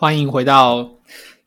[0.00, 0.92] 欢迎回到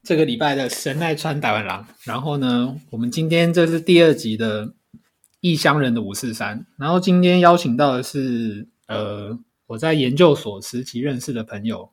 [0.04, 1.88] 这个礼拜的神奈川台湾郎。
[2.04, 4.76] 然后呢，我们今天这是第二集的
[5.40, 6.64] 异乡人的五四三。
[6.78, 11.90] 然后今天邀请到的是呃，我在研究所时期认识的朋友，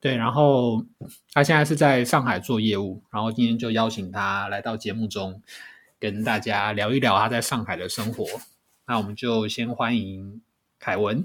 [0.00, 0.84] 对，然后
[1.32, 3.04] 他现在是在上海做业务。
[3.12, 5.40] 然后今天就邀请他来到节目中，
[6.00, 8.26] 跟大家聊一聊他在上海的生活。
[8.88, 10.42] 那我们就先欢迎
[10.80, 11.24] 凯文。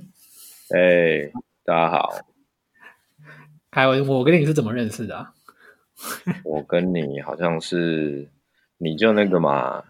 [0.70, 1.32] 哎，
[1.66, 2.35] 大家好。
[3.76, 5.28] 凯文，我跟你是怎么认识的？
[6.46, 8.30] 我跟你好像是，
[8.78, 9.84] 你就那个嘛，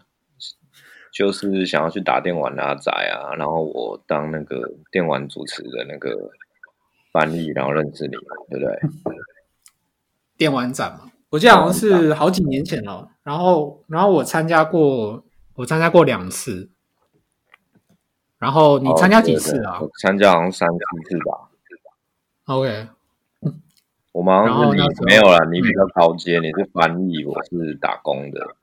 [1.12, 6.32] 就是想要去打电玩阿仔啊，然后我当那个电玩主持的那个
[7.12, 8.16] 翻译，然后认识你，
[8.50, 8.76] 对不对？
[10.36, 13.08] 电玩展嘛，我记得好像是好几年前了。
[13.22, 15.22] 然后，然后我参加过，
[15.54, 16.68] 我参加过两次。
[18.38, 19.80] 然后你参加几次啊？
[20.02, 21.50] 参加好像三四次吧。
[22.46, 22.88] OK。
[24.16, 28.56] 我忙是你没有了，你比较高阶，你是翻译，我是打工的。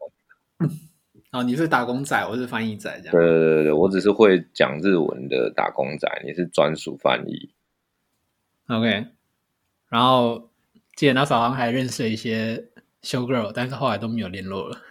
[1.30, 3.12] 哦，你是打工仔，我是翻译仔，这样。
[3.12, 7.54] 对对对对，我只是会讲日文的打工仔，你是专属翻译。
[8.68, 9.06] OK，
[9.90, 10.50] 然后
[10.96, 12.70] 记得那早上还认识了一些
[13.04, 14.82] show girl，但是后来都没有联络了。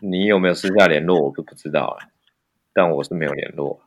[0.00, 1.28] 你有没有私下联络？
[1.28, 2.08] 我都不知道了，
[2.72, 3.82] 但我是没有联络。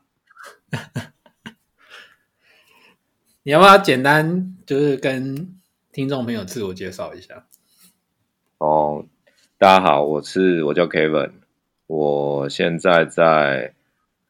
[3.48, 5.56] 你要不要简单就是跟
[5.92, 7.46] 听众朋友自我介绍一下？
[8.58, 9.06] 哦，
[9.60, 11.32] 大家好，我是我叫 Kevin，
[11.86, 13.76] 我现在在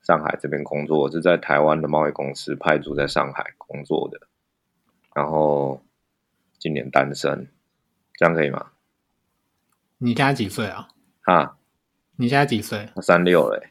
[0.01, 4.19] 上海这边工作，我是在台湾的贸易公司派驻在上海工作的，
[5.13, 5.81] 然后
[6.59, 7.47] 今年单身，
[8.16, 8.72] 这样可以吗？
[10.00, 10.89] 你现在几岁啊？
[11.22, 11.56] 啊，
[12.18, 12.89] 你现在几岁？
[13.01, 13.69] 三六嘞。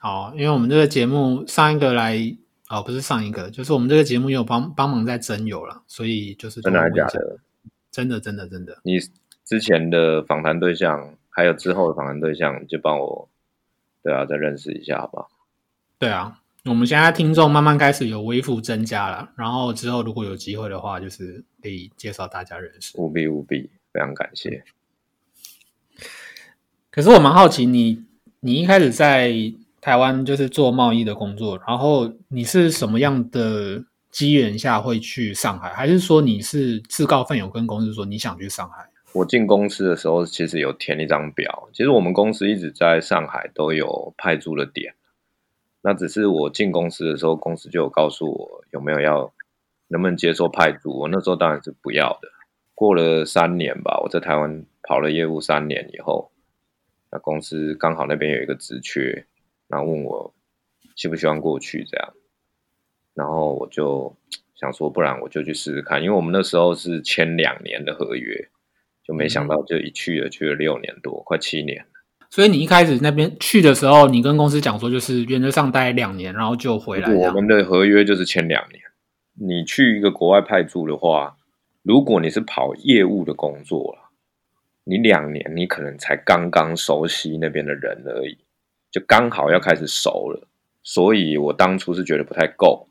[0.00, 2.36] 好，因为我们这个节目上一个来。
[2.68, 7.38] 哦，不是上一个，就是我们这个节目有帮帮忙在征友了，所以就是真的还是假的？
[7.92, 8.80] 真的，真的，真的。
[8.82, 8.98] 你
[9.44, 13.28] 之前的访谈对象，还有之后的访谈对象，就帮我，
[14.02, 15.28] 对啊，再认识一下，好不好？
[15.96, 23.00] 对啊，我们现在听众慢慢开始有微幅增加了，然后之后如果有机会的话，就是可以介绍大家认识。
[23.00, 24.64] 务必务必，非常感谢。
[26.90, 28.04] 可是我蛮好奇，你
[28.40, 29.32] 你一开始在。
[29.86, 35.68] 台湾就是做贸易的工作，然后你是什么样的机缘下会去上海？
[35.68, 38.90] 还是说你是自告奋勇跟公司说你想去上海？
[39.12, 44.92] 我进公司的时候其实有填一张表，其实我们公司一直在上海都有派驻的点，
[45.82, 49.32] 那只是我进公司的时候，公司就有告诉我有没有要
[49.86, 52.28] 能不能接受派驻，我那时候当然是不要的。
[52.74, 56.32] 过了三年吧，我在台湾跑了业务三年以后，
[57.12, 59.24] 那公司刚好那边有一个职缺。
[59.68, 60.34] 然后问我
[60.94, 62.12] 希不希望过去这样，
[63.14, 64.16] 然后我就
[64.54, 68.48] 想说，不然我就去试试看，因为我们那时候是签两年的合约，
[69.04, 71.84] 就没想到就一去了去了六年多，快七年
[72.28, 77.12] 所以你一开始那边去的时候，你跟公司讲说，就是原则上待两年，然后就回来。
[77.14, 78.82] 我们的合约就是签两年。
[79.38, 81.36] 你去一个国外派驻的话，
[81.82, 84.10] 如果你是跑业务的工作了，
[84.84, 88.38] 你两年你可能才刚刚熟悉那边的人而已。
[88.96, 90.48] 就刚好要开始熟了，
[90.82, 92.88] 所以我当初是觉得不太够。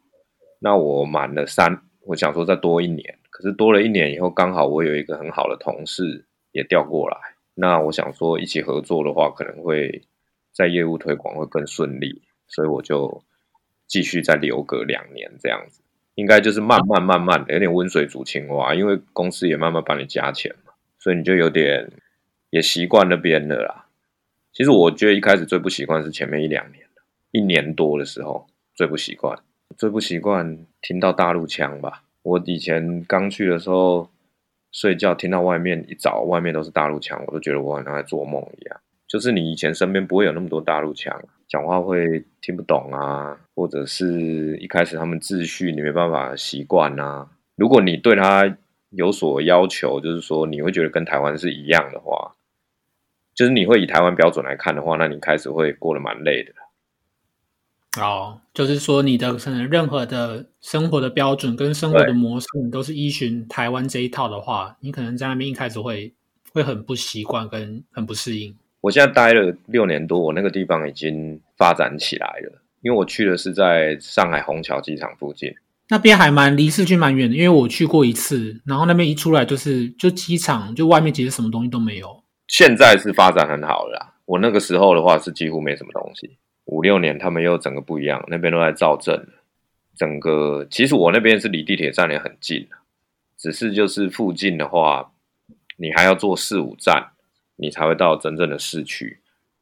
[0.60, 7.18] 那我满了三，我想说再多一年，可是多了一年以后，刚好我有一个很好的同事也调过来。
[7.56, 10.04] 那我想说一起合作的话，可能会
[10.52, 13.24] 在业务推广会更顺利，所以我就
[13.88, 15.82] 继续再留个两年这样子。
[16.14, 21.91] 应该就是慢慢慢慢的，有点温水煮青蛙，因为公司也慢慢帮你加钱嘛，所以你就有点
[22.52, 23.84] 也习惯那边的啦。
[24.55, 26.81] 其实我觉得一开始最不习惯是前面一两年
[27.31, 29.37] 一年多的时候最不习惯，
[29.78, 32.03] 最不习惯听到大陆腔吧。
[32.23, 34.09] 我以前刚去的时候
[34.72, 38.79] 睡觉听到外面一早外面都是大陆腔，我都觉得我好像在做梦一样。
[39.09, 47.29] 就是你以前身边不会有那么多大陆腔，讲话会听不懂啊，或者是一开始他们秩序你没办法习惯啊。
[47.57, 48.57] 如果你对他
[48.91, 52.31] 有所要求，就是说你会觉得跟台湾是一样的话。
[53.35, 58.02] 就是你会以台湾标准来看的话，那你开始会过得蛮累的。
[58.02, 66.14] 哦，就是说你的可能任何的生活的标准跟生活的模式，你都是依循台湾这一套的话，你可能在那边一开始会
[66.52, 68.53] 会很不习惯，跟很不适应。
[68.82, 75.53] 我现在待了六年多，我那个地方已经发展起来了，因为我去的是在上海虹桥机场附近，
[75.88, 82.25] 那边还蛮离市区蛮远的，因为我去过一次，然后那边一出来就是就机场，就外面其实什么东西都没有。
[82.47, 86.38] 现在是发展很好了，我那个时候的话是几乎没什么东西。
[86.66, 89.28] 五六年他们又整个不一样，那边都在造镇
[89.96, 92.68] 整个其实我那边是离地铁站也很近
[93.38, 95.12] 只是就是附近的话，
[95.78, 97.12] 你还要坐四五站，
[97.58, 99.20] 你才会到真正的市区。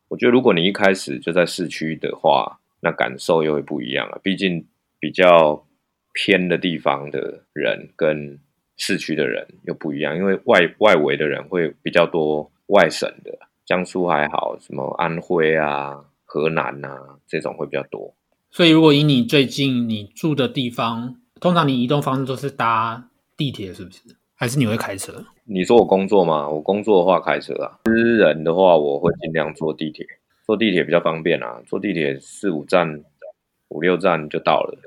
[0.09, 4.19] 我觉得如果你一开始就在市区的话，那感受又会不一样了。
[4.23, 4.65] 毕竟
[4.99, 5.65] 比较
[6.13, 8.39] 偏的地方的人跟
[8.77, 18.15] 市区的人又不一样，因为外外围的人会比较多，外省的，江苏还好，什么安徽啊、河南啊这种会比较多。
[18.49, 23.99] 所以如果以你最近你住的地方，通常你移动方式都是搭地铁，是不是？
[24.35, 25.23] 还是你会开车？
[25.45, 26.49] 你说我工作吗？
[26.49, 30.05] 我工作的话开车啊，私人的话我会尽量坐地铁，
[30.45, 33.03] 坐地铁比较方便啊，坐地铁四五站、
[33.69, 34.77] 五六站就到了。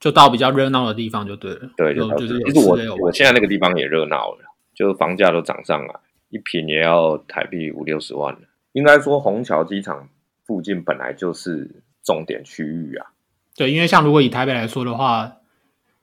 [0.00, 1.70] 就到比较热闹的地方就对了。
[1.76, 4.38] 对，就就是其实我我现在那个地方也热闹了，
[4.74, 5.94] 就房价都涨上来，
[6.34, 8.40] 一平也要台币五六十万了。
[8.72, 10.08] 应该说虹桥机场
[10.44, 13.06] 附近本来就是重点区域啊。
[13.54, 15.36] 对，因为像如果以台北来说的话，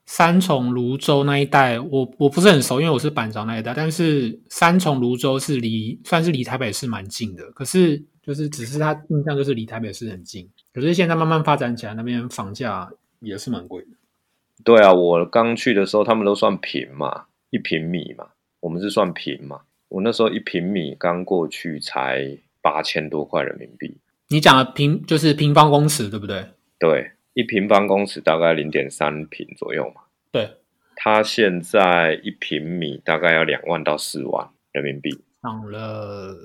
[0.06, 3.74] 三重、泸州那一带，我我不是很熟，因为我是板桥那一带。
[3.74, 10.48] 但是三重、泸州是离算是离台北市蛮近的，可是就是只是它印象就是离台北市很近。
[10.72, 12.90] 可是现在慢慢发展起来，那边房价
[13.20, 13.88] 也是蛮贵的。
[14.64, 18.28] 对啊，我刚去的时候他们都算平嘛，一平米嘛，
[18.60, 19.60] 我们是算平嘛。
[19.92, 23.98] 我那时候一平米刚过去才八千多块人民币，
[24.28, 26.46] 你讲的平就是平方公尺，对不对？
[26.78, 30.00] 对，一平方公尺大概零点三平左右嘛。
[30.30, 30.48] 对，
[30.96, 35.22] 它现在一平米大概要两万到四万人民币。
[35.42, 36.36] 涨了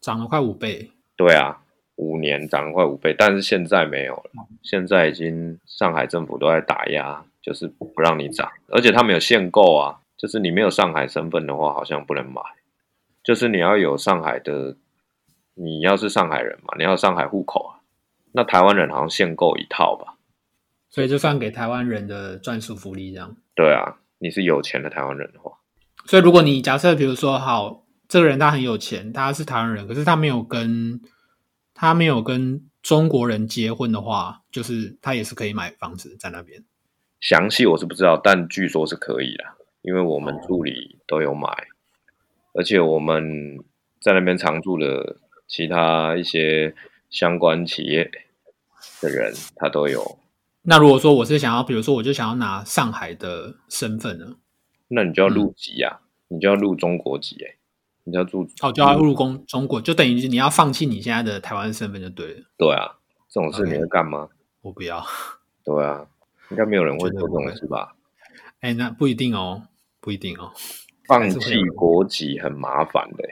[0.00, 0.90] 涨了快五倍。
[1.14, 1.60] 对啊，
[1.96, 4.30] 五年涨了快五倍，但是现在没有了，
[4.62, 12.40] 现在已经上海政府都在打压，就是不让你涨，而且他们有限购啊，就是你没有上海身份的话，好像不能买，
[13.24, 14.76] 就是你要有上海的，
[15.54, 17.80] 你要是上海人嘛，你要上海户口啊，
[18.32, 20.18] 那台湾人好像限购一套吧？
[20.90, 23.34] 所以就算给台湾人的专属福利这样。
[23.56, 25.52] 对啊，你是有钱的台湾人的话，
[26.06, 31.00] 所以如果你假设比如说好，这个人他很有钱，他是台湾人，可是他没有跟
[31.72, 36.62] 他没有跟中国人结婚的话，就是他也是可以买房子在那边。
[37.20, 39.44] 详细我是不知道，但据说是可以的，
[39.80, 41.48] 因为我们助理都有买，
[42.54, 43.58] 而且我们
[44.00, 45.16] 在那边常住的
[45.46, 46.74] 其他一些
[47.10, 48.10] 相关企业
[49.02, 50.18] 的人，他都有。
[50.62, 54.36] 那如果说我是想要，比如说我就想要拿上海的身份呢，
[54.88, 57.56] 那你就要入籍呀、你就要入中国籍哎、
[58.04, 62.42] 你就要住哦，就要入公中国，就等于你要放弃你现在的台湾身份就对了。
[62.56, 62.96] 对啊，
[63.28, 64.28] 这种事你会干吗？
[64.62, 65.04] 我不要，
[65.64, 66.06] 对啊，
[66.50, 67.94] 应该没有人会做这种事吧？
[68.60, 69.64] 哎，那不一定哦，
[70.00, 70.52] 不一定哦。
[71.06, 73.30] 放弃国籍很麻烦的、欸，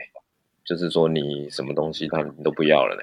[0.63, 3.01] 就是说你什么东西他们都不要了呢、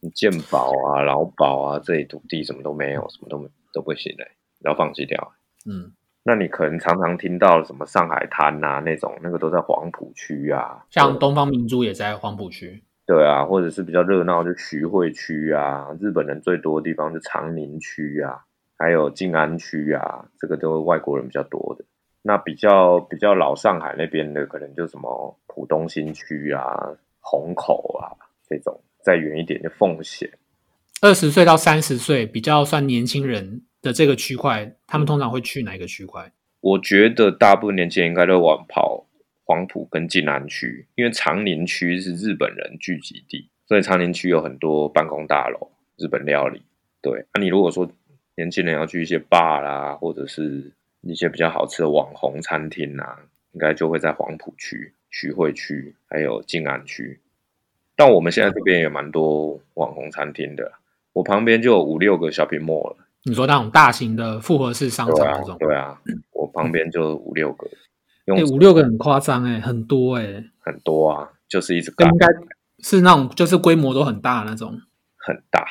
[0.00, 4.26] 你健保啊、劳保啊，这里土地什么都没有，什么都没都不行嘞、
[4.64, 5.32] 要放弃掉。
[5.64, 5.92] 嗯，
[6.24, 12.82] 那你可能常常听到什么上海滩啊那种，那个都在黄浦区啊，像东方明珠也在黄浦区。
[13.06, 18.44] 对啊，或者是比较热闹就徐汇区啊，日本人最多的地方就长宁区啊，
[18.78, 21.84] 还有静安区啊，这个都是外国人比较多的。
[22.22, 26.64] 那比较比较老上海那边的，可能就什么浦东新区啊、
[27.20, 28.14] 虹口啊
[28.48, 30.30] 这种，再远一点就奉贤。
[31.00, 36.32] 二十岁到三十岁比较算年轻人的这个区块，他们通常会去哪一个区块？
[36.60, 39.04] 我觉得大部分年轻人应该都往跑
[39.44, 46.62] 黄埔跟静安区，因为长宁区是日本人聚集地，所以长宁区有很多办公大楼、日本料理。
[47.00, 47.90] 对，那、你如果说
[48.36, 50.72] 年轻人要去一些 bar 啦，或者是
[51.02, 53.18] 一些比较好吃的网红餐厅啊，
[53.52, 57.20] 应该就会在黄埔区、徐汇区还有静安区。
[57.94, 60.72] 但我们现在这边也蛮多网红餐厅的，
[61.12, 62.96] 我旁边就有五六个小屏幕了。
[63.24, 66.00] 你说那种大型的复合式商场那种，，对啊，
[66.32, 67.68] 我旁边就五六个，
[68.24, 72.26] 用哎、五六个很夸张哎，很多哎、很多啊，就是一直干应该
[72.80, 74.80] 是那种就是规模都很大那种。
[75.16, 75.64] 很大，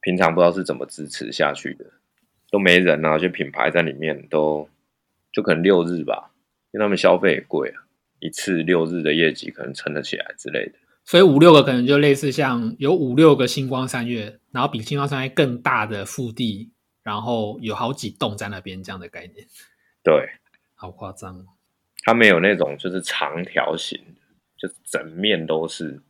[0.00, 1.84] 平常不知道是怎么支持下去的，
[2.50, 4.66] 都没人啊，就品牌在里面都
[5.34, 6.30] 就可能六日吧，
[6.72, 7.82] 因为他们消费也贵啊，
[8.20, 10.78] 一次六日的业绩可能撑得起来之类的。
[11.04, 16.70] 所以五六个可能就类似像有五六个星光三月，然后比星光三月更大的腹地，
[17.02, 19.46] 然后有好几栋在那边这样的概念，
[20.02, 20.30] 对，
[20.74, 21.44] 好夸张哦。
[22.04, 24.00] 他们有那种就是长条形，
[24.56, 26.00] 就是整面都是，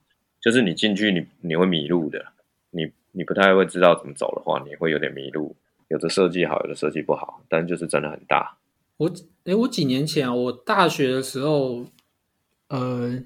[0.40, 2.24] 就是你进去你你会迷路的，
[2.70, 5.56] 你你不太会知道怎么走的话，你会有点迷路。
[5.88, 8.56] 有的设计好，有的设计不好，但就是真的很大。
[8.96, 9.12] 我
[9.44, 11.86] 诶，我几年前啊，我大学的时候，
[12.68, 13.22] 呃，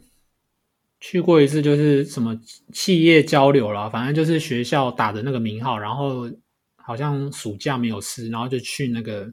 [0.98, 2.40] 去过一次，就是什么
[2.72, 6.30] 企业交流啦，反正就是学校打的那个名号，然后
[6.76, 9.32] 好像暑假没有事，然后就去那个，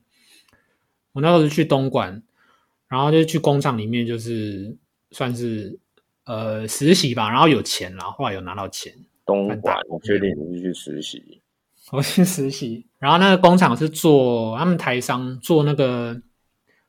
[1.14, 2.24] 我那时候是去东莞，
[2.88, 4.78] 然然后就去工厂里面，就是
[5.12, 5.78] 算是
[6.24, 8.94] 呃实习吧，然后有钱啦，后来有拿到钱，
[9.26, 11.42] 东莞，我确定你是去实习，
[11.92, 16.20] 我去实习，然后那个工厂是做他们台商做那个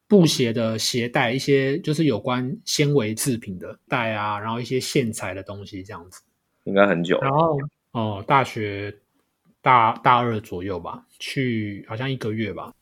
[0.09, 6.23] 布鞋的鞋带，一些就是有关纤维制品的带啊，然后一些线材的东西这样子。
[6.65, 7.31] 应该很久然。
[7.31, 7.59] 后
[7.93, 8.95] 哦，大学
[9.63, 12.73] 大大二左右吧，去好像一个月吧。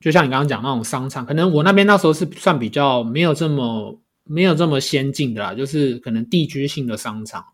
[0.00, 7.44] 就像你刚刚讲那种商场，可能我那边那时候是算比较没有这么没有这么先进的啦，就是可能地区性的商场。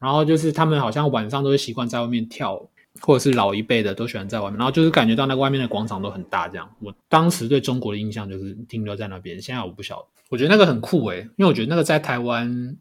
[0.00, 2.68] 然后就是他们好像晚上都会习惯在外面跳舞，
[3.00, 6.70] 或者是老一辈的都喜欢在外面，然后就是感觉到那个外面的广场都很大这样。
[6.80, 10.06] 我当时对中国的印象就是停留在那边，现在我不晓得。
[10.30, 12.76] 我觉得那个很酷诶、因为我觉得那个在台湾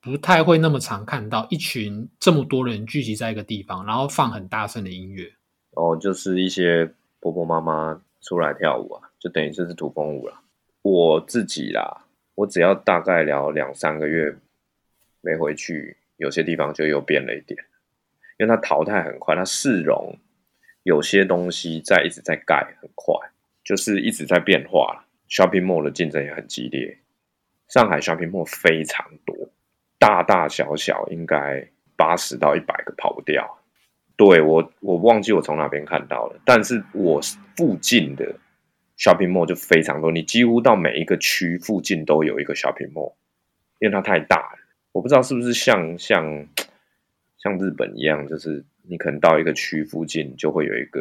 [0.00, 5.30] 不太会那么常看到一群这么多人聚集在一个地方，然后放很大声的音乐。
[5.72, 10.40] 哦，就是一些婆婆妈妈出来跳舞啊，就等于就是土风舞啦。
[10.82, 14.34] 我自己啦，我只要大概聊两三个月
[15.20, 17.62] 没回去，有些地方就又变了一点，
[18.38, 20.16] 因为它淘汰很快，它市容
[20.84, 23.14] 有些东西在一直在盖，很快，
[23.62, 25.04] 就是一直在变化。
[25.28, 27.00] Shopping mall 的竞争也很激烈，
[27.68, 29.36] 上海 Shopping mall 非常多，
[29.98, 33.58] 大大小小应该八十到一百个跑不掉。
[34.16, 37.20] 对我，我忘记我从哪边看到了，但是我
[37.58, 38.24] 附近的
[38.96, 43.12] shopping mall 就非常多，你几乎到每一个区附近都有一个 shopping mall，
[43.80, 44.58] 因为它太大了。
[44.92, 46.46] 我不知道是不是像像
[47.42, 51.00] 像日本一样，就是你可能到一个区附近就会有一个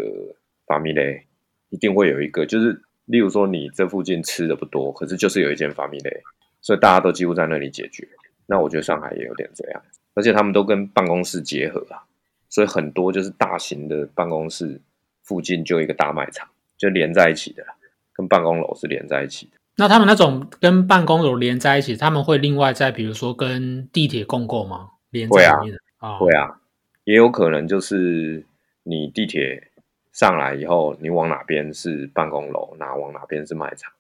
[0.66, 1.22] family，
[1.70, 6.22] 一定会有一个，就是例如说你这附近吃的不多，可是就是有一间 family，
[6.62, 8.08] 所以大家都几乎在那里解决。
[8.46, 9.82] 那我觉得上海也有点这样，
[10.14, 12.04] 而且他们都跟办公室结合啊。
[12.50, 14.80] 所以很多就是大型的办公室
[15.24, 17.66] 附近就一个大卖场，就连在一起的，
[18.14, 19.58] 跟办公楼是连在一起的。
[19.76, 24.92] 那他们那种跟办公楼连在一起，他们会另外再比如说跟地铁共购吗？
[25.10, 26.60] 连在里面的啊，会啊，
[27.04, 28.46] 也有可能就是
[28.84, 29.72] 你地铁
[30.14, 33.92] 上来以后，你往哪边是办公楼，哪往哪边是卖场。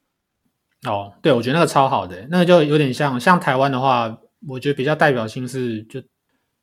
[0.85, 6.01] 哦，对，我觉得那个超好的，那个就有点像像台湾的话，我觉得比较代表性是就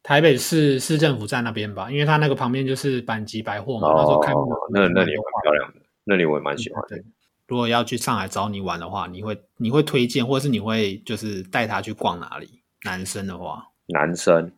[0.03, 6.97] 台北市市政府站那边吧，因为它那个旁边就是板吉百货嘛，那时候开幕那那里也蛮漂亮的，那里我也蛮喜欢的。
[6.97, 7.05] 对，
[7.49, 12.63] 如果要去上海找你玩的话，你会你会推荐，或者是你会就是带他去逛哪里？
[12.85, 14.53] 男生的话，男生，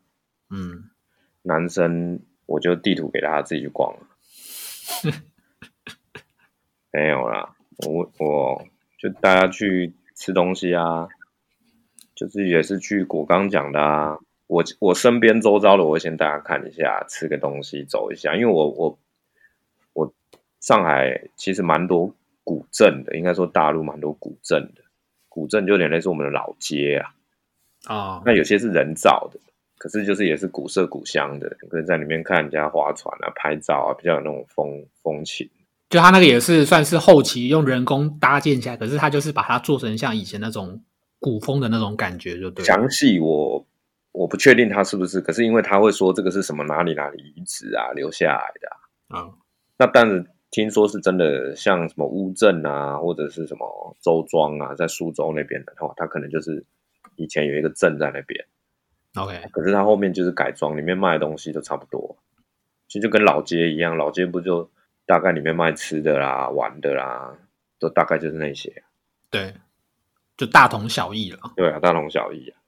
[0.50, 0.90] 嗯，
[1.42, 4.06] 男生，我就地图给大家自己去逛了。
[6.92, 8.64] 没有啦，我我
[8.98, 11.08] 就大家去吃东西啊，
[12.14, 14.18] 就是也是去我刚讲的啊。
[14.46, 18.98] 我我身边周遭的，我会先大家看一下，吃个东西，走一下，因为我我
[19.92, 20.14] 我
[20.60, 24.82] 上海其实蛮多古镇的，应该说大陆蛮多古镇的，
[25.28, 27.12] 古镇就有点类似我们的老街啊。
[27.92, 29.40] 啊、那有些是人造的，
[29.86, 35.48] 可是就是也是古色古香的，你可以在里面看人家划船啊、拍照啊，比较有那种风风情。
[35.90, 40.82] 就他那个也是算是后期用人工搭建起来，可是他就是把它做成像以前那种
[41.20, 42.64] 古风的那种感觉，就对。
[42.64, 43.64] 详细我
[44.10, 49.30] 我不确定它是不是，可是因为他会说这个是什么哪里哪里遗址啊留下来的啊、啊、
[49.78, 56.64] 那但是听说是真的，像什么乌镇啊，或者是什么周庄啊，在苏州那边的话，它可能就是
[57.14, 58.44] 以前有一个镇在那边，
[59.16, 62.16] OK，可是它后面就是改装，里面卖的东西都差不多，
[62.86, 64.70] 其实就跟老街一样，老街不就
[65.06, 67.36] 大概里面卖吃的啦、玩的啦，
[67.78, 68.82] 都大概就是那些。
[69.30, 69.54] 对，
[70.36, 71.38] 就大同小异了。
[71.56, 72.60] 对啊，大同小异啊。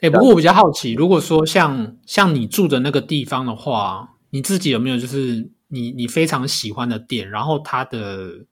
[0.00, 8.46] 哎，不过我比较好奇，如果说像像你住的那个地方的话，你自己有没有就是你你非常喜欢的店，然后它的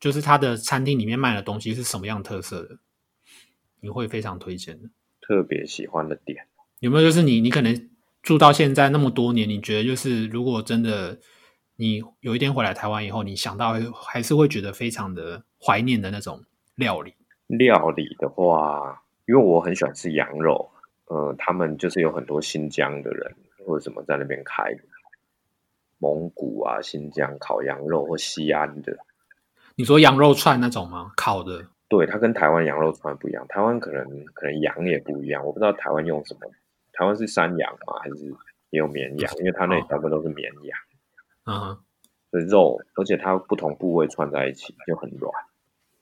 [0.00, 2.78] 就是它的餐厅里面卖的东西是什么样特色的，
[3.80, 4.88] 你会非常推荐的？
[5.20, 6.46] 特别喜欢的点，
[6.82, 7.88] 有没有就是你你可能
[8.24, 11.16] 住到现在那么多年，你觉得就是如果真的
[11.76, 16.42] 你有一天回来台湾以后，你想到还是会觉得非常的怀念的那种
[16.74, 17.14] 料理？
[17.46, 20.72] 料理的话，因为我很喜欢吃羊肉，
[21.06, 23.32] 呃，他们就是有很多新疆的人
[23.64, 24.80] 或者什么在那边开的，
[25.98, 28.98] 蒙古啊、新疆烤羊肉或西安的，
[29.76, 31.12] 你说羊肉串那种吗？
[31.16, 31.64] 烤的？
[31.86, 36.40] 对，它跟台湾羊肉串不一样，台湾可能可能羊也不一样，我不知道台湾用什么，
[37.02, 37.98] 台湾是山羊吗？
[38.00, 38.32] 还是
[38.70, 39.32] 也有绵羊？
[39.40, 40.78] 因为它那里大部分都是绵羊
[41.46, 41.78] 嗯哼。
[42.30, 45.32] 的肉，而且它不同部位串在一起就很软。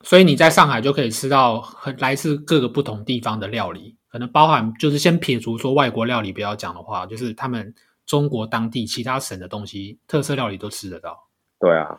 [0.02, 11.28] 所以你在上海就可以吃到很来自各个不同地方的料理，可能包含就是先撇除说外国料理不要讲的话，就是他们中国当地其他省的东西特色料理都吃得到。
[11.58, 11.98] 对啊，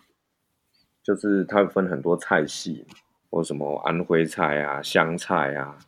[1.01, 2.85] 就是它分很多菜系，
[3.31, 5.79] 或什么安徽菜啊、湘菜啊。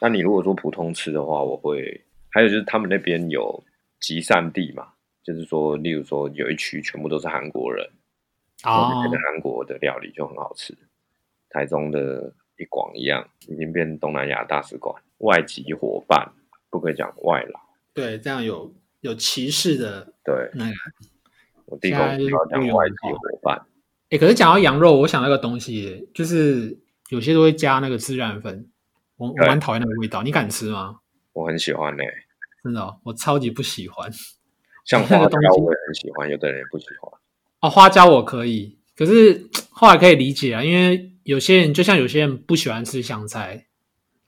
[0.00, 2.04] 那你如果说普通吃的话，我会
[2.36, 3.64] 还有就是他们那边有
[3.98, 4.88] 集散地嘛，
[5.24, 7.82] 就是说，例如说有一区全部都是韩国人，
[8.62, 10.76] 哦那边的韩国的料理就很好吃。
[11.48, 16.30] 台中的一广一样，已经变东南亚大使馆，外籍伙伴
[16.68, 17.58] 不可以讲外劳。
[17.94, 20.74] 对，这样有有歧视的对那个。
[21.64, 23.66] 我地公现在就是要讲外籍好伙伴，
[24.10, 26.78] 哎，可是讲到羊肉，我想到一个东西，就是
[27.08, 28.68] 有些都会加那个孜然粉，
[29.16, 30.22] 我我对蛮讨厌那个味道。
[30.22, 31.00] 你敢吃吗？
[31.32, 32.02] 我很喜欢呢、
[32.66, 34.10] 真的哦、我超级不喜欢。
[34.84, 37.12] 像花椒我也很喜欢，有的人也不喜欢。
[37.60, 43.66] 哦，花椒我可以，可是后来可以理解啊，因为有些人就像有些人不喜欢吃香菜，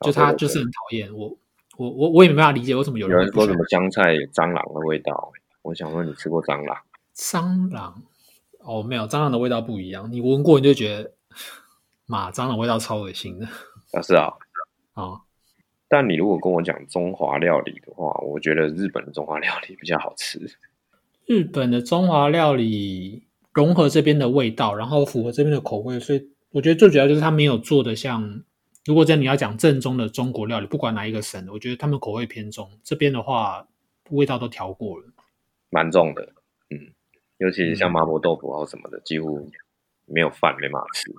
[0.00, 1.36] 就他就是很讨厌我，
[1.76, 6.76] 我我我也没办法理解为什么有有人说什么香菜有蟑螂的味道，我想问你吃过蟑螂？
[7.16, 8.02] 蟑螂。
[8.60, 11.12] 哦，没有，蟑螂的味道不一样，你闻过你就觉得，
[12.06, 13.46] 妈，蟑螂味道超恶心的
[13.92, 14.32] 啊，是啊。
[14.94, 15.20] 啊。
[15.88, 20.38] 但你如果跟我讲中华料理的话，我觉得日本的中华料理比较好吃。
[21.26, 28.42] 日本的中华料理融合这边的味道，然后符合这边的口味，所以我觉得最主要就是它没有做的像，
[28.84, 32.70] 如果真的你要讲正宗的中国料理，不管哪一个省的，我觉得他们口味偏重。
[32.84, 33.66] 这边的话，
[34.10, 35.04] 味道都调过了。
[35.70, 36.32] 蛮重的，
[36.70, 36.92] 嗯，
[37.38, 39.50] 尤其是像嗯麻婆豆腐啊什么的，几乎
[40.06, 41.10] 没有饭没办法吃。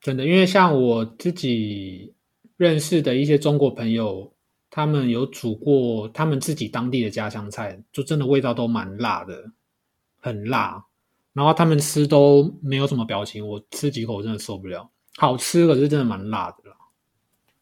[0.00, 2.14] 真的，因为像我自己
[2.58, 4.34] 认识的一些中国朋友，
[4.68, 9.52] 他们有煮过他们自己当地的家乡菜，就真的味道都蛮辣的，
[10.20, 10.84] 很辣。
[11.32, 14.90] 然后他们吃都没有什么表情，我吃几口真的受不了。
[15.16, 16.76] 好吃，可是真的蛮辣的啦。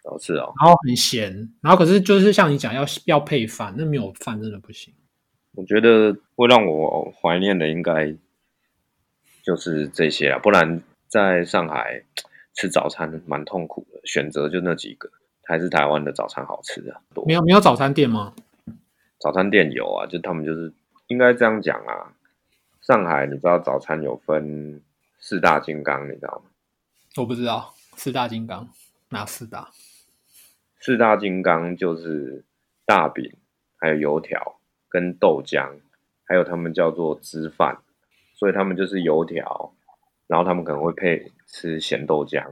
[0.05, 4.95] 好吃哦，然后很咸，然后可是就是像你讲要要配饭，那没有饭真的不行。
[5.55, 8.17] 我觉得会让我怀念的应该
[9.43, 12.03] 就是这些啊，不然在上海
[12.55, 15.11] 吃早餐蛮痛苦的，选择就那几个，
[15.45, 17.01] 还是台湾的早餐好吃啊。
[17.13, 18.33] 多没有没有早餐店吗？
[19.19, 20.73] 早餐店有啊，就他们就是
[21.09, 22.15] 应该这样讲啊。
[22.81, 24.81] 上海你知道早餐有分
[25.19, 26.51] 四大金刚，你知道吗？
[27.17, 28.69] 我不知道，四大金刚
[29.09, 29.71] 哪四大？
[30.79, 32.45] 四大金刚就是
[32.85, 33.33] 大饼，
[33.77, 35.81] 还有油条跟豆浆，
[36.25, 37.79] 还有他们叫做汁饭，
[38.35, 39.75] 所以他们就是油条，
[40.29, 42.45] 然后他们可能会配吃咸豆浆，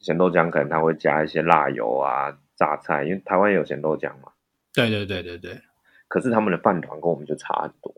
[0.00, 4.32] 咸豆浆可能他会加一些辣油啊、榨菜，因为台湾有咸豆浆嘛。
[4.72, 5.60] 对对对对对，
[6.08, 7.94] 可是他们的饭团跟我们就差很多，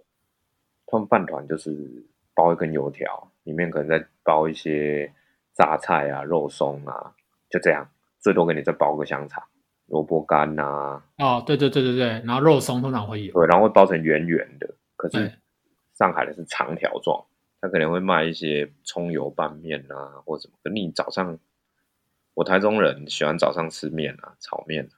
[0.87, 5.13] 他们饭团就是包一根油条，里面可能再包一些
[5.55, 7.15] 榨菜啊、肉松啊，
[7.51, 7.89] 就这样，
[8.21, 9.43] 最多给你再包个香肠、
[9.87, 14.75] 萝卜干呐、哦，对对对对对，然后肉松通常会有，对，然后会包成圆圆的。
[14.97, 15.33] 可是
[15.95, 17.23] 上海的是长条状，
[17.61, 20.55] 它可能会卖一些葱油拌面啊，或什么。
[20.63, 21.39] 可你早上，
[22.35, 24.95] 我台中人喜欢早上吃面啊，炒面、啊，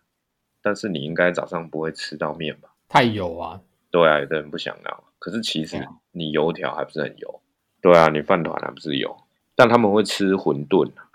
[0.63, 2.71] 但是你应该早上不会吃到面吧？
[2.89, 7.41] 太油啊，对啊，有的人不想要，可是其实你油条还不是很油。
[7.81, 9.17] 对啊，你饭团还不是油，
[9.55, 11.11] 但他们会吃馄饨啊，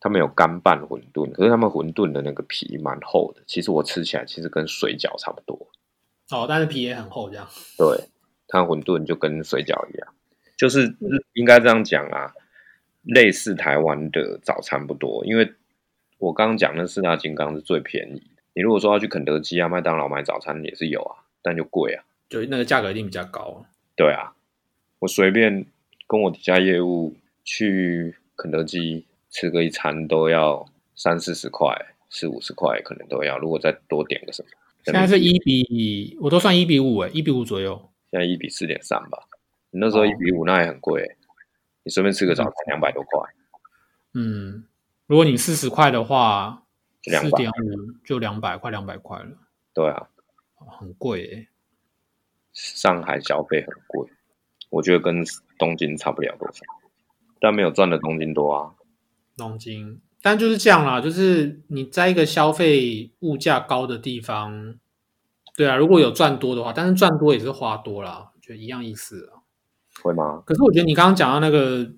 [0.00, 5.68] 他们有干拌馄饨，可是他们馄饨的那个皮蛮厚的，其实我吃起来其实跟水饺差不多。
[6.30, 7.46] 哦，但是皮也很厚，这样。
[7.76, 8.08] 对，
[8.48, 10.08] 它馄饨就跟水饺一样，
[10.56, 12.32] 就是日应该这样讲啊，
[13.08, 15.50] 类似台湾的早餐不多，因为
[16.18, 18.42] 我刚刚讲那四大金刚是最便宜的。
[18.54, 22.04] 你如果说要去肯德基啊、麦当劳买早餐也是有啊，但就贵啊。
[22.28, 23.64] 就那个价格一定比较高。
[23.96, 24.34] 对啊，
[24.98, 25.64] 我随便
[26.06, 31.74] 跟我底下业务去肯德基吃个一餐都要三四十块、
[32.10, 33.38] 四五十块，可能都要。
[33.38, 34.48] 如果再多点个什么，
[34.84, 37.80] 现在是一比，我都算一比五诶，一比五左右。
[38.10, 39.18] 现在一比四点三吧。
[39.70, 41.16] 你那时候哦一比五，那也很贵欸、
[41.88, 43.18] 你随便吃个早餐两百多块，
[44.12, 44.66] 嗯，
[45.06, 46.64] 如果你四十块的话，
[47.00, 49.30] 就200四点五就两百，快两百块了，
[49.72, 50.10] 对啊，
[50.58, 51.48] 哦很贵诶。
[52.52, 54.06] 上海消费很贵，
[54.68, 55.24] 我觉得跟
[55.58, 56.62] 东京差不了多少，
[57.40, 58.74] 但没有赚的东京多啊。
[59.34, 64.74] 东京，但就是这样啦，就是你在一个消费物价高的地方，
[65.56, 69.37] 对啊，如果有赚多的话，但是赚多也是花多啦，就一样意思啊。
[70.02, 70.42] 会吗？
[70.46, 71.92] 可是我觉得你刚刚讲到那个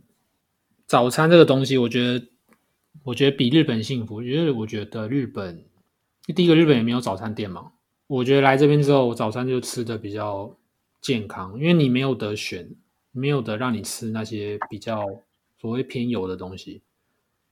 [0.86, 2.26] 早餐这个东西，我觉得
[3.04, 4.22] 我觉得比日本幸福。
[4.22, 5.64] 因为我觉得日本
[6.34, 7.72] 第一个日本也没有早餐店嘛，
[8.06, 10.56] 我觉得来这边之后，我早餐就吃的比较
[11.00, 12.68] 健康，因为你没有得选，
[13.12, 15.04] 没有得让你吃那些比较
[15.60, 16.82] 所谓偏油的东西。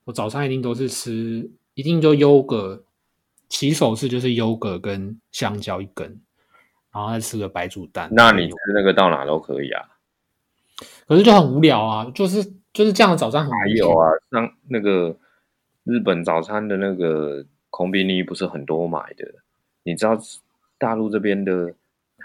[0.05, 2.83] 我早餐一定都是吃，一定就优格，
[3.49, 6.21] 起手式就是优格跟香蕉一根，
[6.93, 8.09] 然后再吃个白煮蛋。
[8.13, 9.83] 那你吃那个到哪都可以啊。
[11.09, 15.17] 可是就很无聊啊，就是就是这样的早餐很还有啊，像那个
[15.85, 19.27] 日本早餐的那个空比尼不是很多买的，
[19.85, 20.19] 你知道
[20.77, 21.73] 大陆这边的，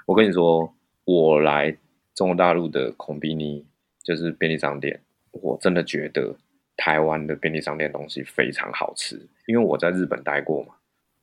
[0.05, 1.77] 我跟你说，我来
[2.13, 3.65] 中国大陆的空比尼
[4.03, 4.99] 就是便利商店，
[5.31, 6.35] 我真的觉得
[6.75, 9.15] 台湾的便利商店东西非常好吃，
[9.47, 10.73] 因为我在日本待过嘛，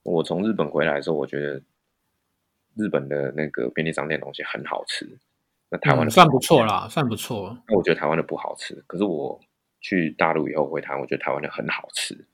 [0.03, 1.61] 我从日本回来的时候，我觉得
[2.75, 5.07] 日本的那个便利商店东西很好吃。
[5.71, 7.57] 那台湾的、算不错啦，算不错。
[7.69, 9.39] 那我觉得台湾的不好吃，可是我
[9.81, 12.27] 去大陆以后回台湾，我觉得台湾的很好吃。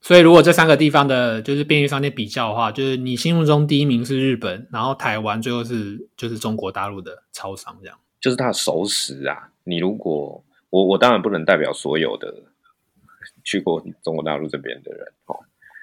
[0.00, 7.96] 所以，如果这三个地方的就是便利商店比较的话，就是你心目中第一名是日本，然后台湾，最后是就是中国大陆的超商这样。
[8.20, 12.34] 就是它的熟食啊，你如果我我当然不能代表所有的
[13.44, 15.38] 去过中国大陆这边的人哦，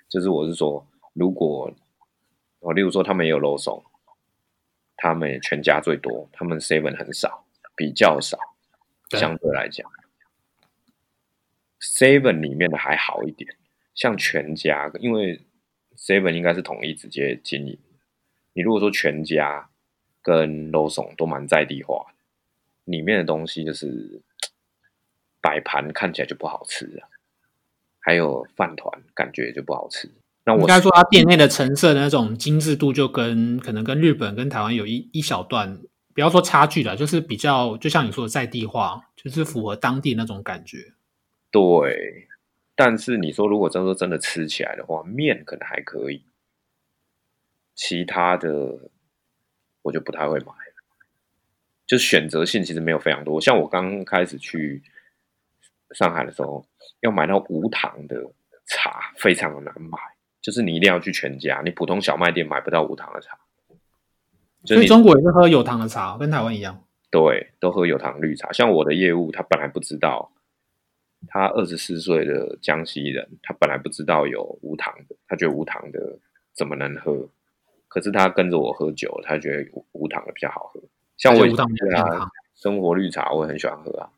[0.10, 1.72] 就是我是说，如果
[2.60, 3.82] 哦，例如说他们也有肉松。
[5.02, 8.38] 他们全家最多，他们 seven 很少，比较少，
[9.12, 9.90] 相对来讲
[11.80, 13.56] ，seven 里面的还好一点。
[13.96, 15.42] 像全家，因为
[15.96, 17.80] seven 应该是统一直接经营。
[18.54, 19.70] 你如果说全家
[20.22, 22.14] 跟 l o s o n 都蛮在地化，
[22.84, 24.22] 里面的东西就是
[25.42, 27.08] 摆盘看起来就不好吃啊，
[28.00, 30.10] 还有饭团感觉就不好吃。
[30.46, 35.80] 应该说，它店内的成色的那种精致度，就跟可能跟日本跟台湾有一一小段，
[36.16, 40.94] 不要说差距了，就是比较，就像你说的在地化，就是符合当地那种感觉。
[41.52, 42.28] 对，
[42.76, 46.24] 但是你说如果真说真的吃起来的话，面可能还可以，
[47.76, 48.90] 其他的
[49.84, 50.56] 我就不太会买了。
[51.86, 54.82] 就选择性其实没有非常多，像我刚开始去
[55.92, 56.66] 上海的时候，
[57.02, 58.32] 要买到无糖的
[58.66, 59.98] 茶，非常的难买。
[60.42, 63.38] 就是你一定要去全家，你普通小卖店买不到无糖的茶。
[64.66, 66.84] 所以中国也是喝有糖的茶，跟台湾一样。
[67.12, 68.52] 对，都喝有糖绿茶。
[68.52, 70.32] 像我的业务，他本来不知道，
[71.28, 76.20] 他二十四岁的江西人，他本来不知道有无糖的，他觉得无糖的
[76.54, 77.30] 怎么能喝？
[77.88, 80.82] 可是他跟着我喝酒，他觉得无糖的比较好喝。
[81.18, 84.10] 像我无糖对啊，生活绿茶我也很喜欢喝啊。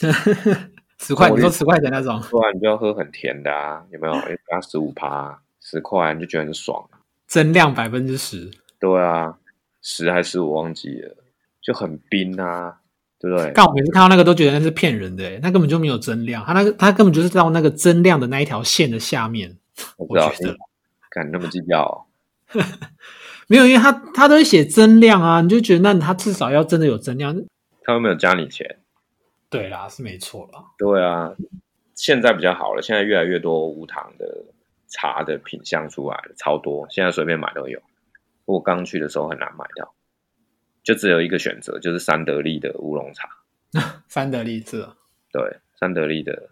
[0.98, 3.84] 十块，你说十块钱那种，不然你就要喝很甜的啊？
[3.90, 4.14] 有没有？
[4.48, 5.42] 加十五趴。
[5.70, 6.88] 十块你就觉得很爽
[7.26, 9.38] 增量百分之十，对啊，
[9.80, 11.16] 十还是我忘记了，
[11.62, 12.80] 就很冰啊，
[13.20, 13.52] 对不对？
[13.54, 19.56] 但我每次看到那个都觉得那是骗人的，那根本就没有增量，他那个他根本就是到那个增量的那一条线的下面。
[19.96, 20.56] 我觉得，
[21.08, 22.06] 敢那么计较？
[23.46, 27.40] 没有，因为他他都会写增量啊，你就觉得那他至少要真的有增量，
[27.84, 28.78] 他有没有加你钱？
[29.48, 30.64] 对啦，是没错啦。
[30.76, 31.32] 对啊，
[31.94, 34.26] 现在比较好了，现在越来越多无糖的。
[34.90, 37.80] 茶的品相出来了，超多，现在随便买都有。
[38.44, 39.94] 我刚去的时候很难买到，
[40.82, 43.28] 就只有一个选择，就是三得利的乌龙茶。
[44.08, 44.84] 三得利是？
[45.32, 46.50] 对，三得利的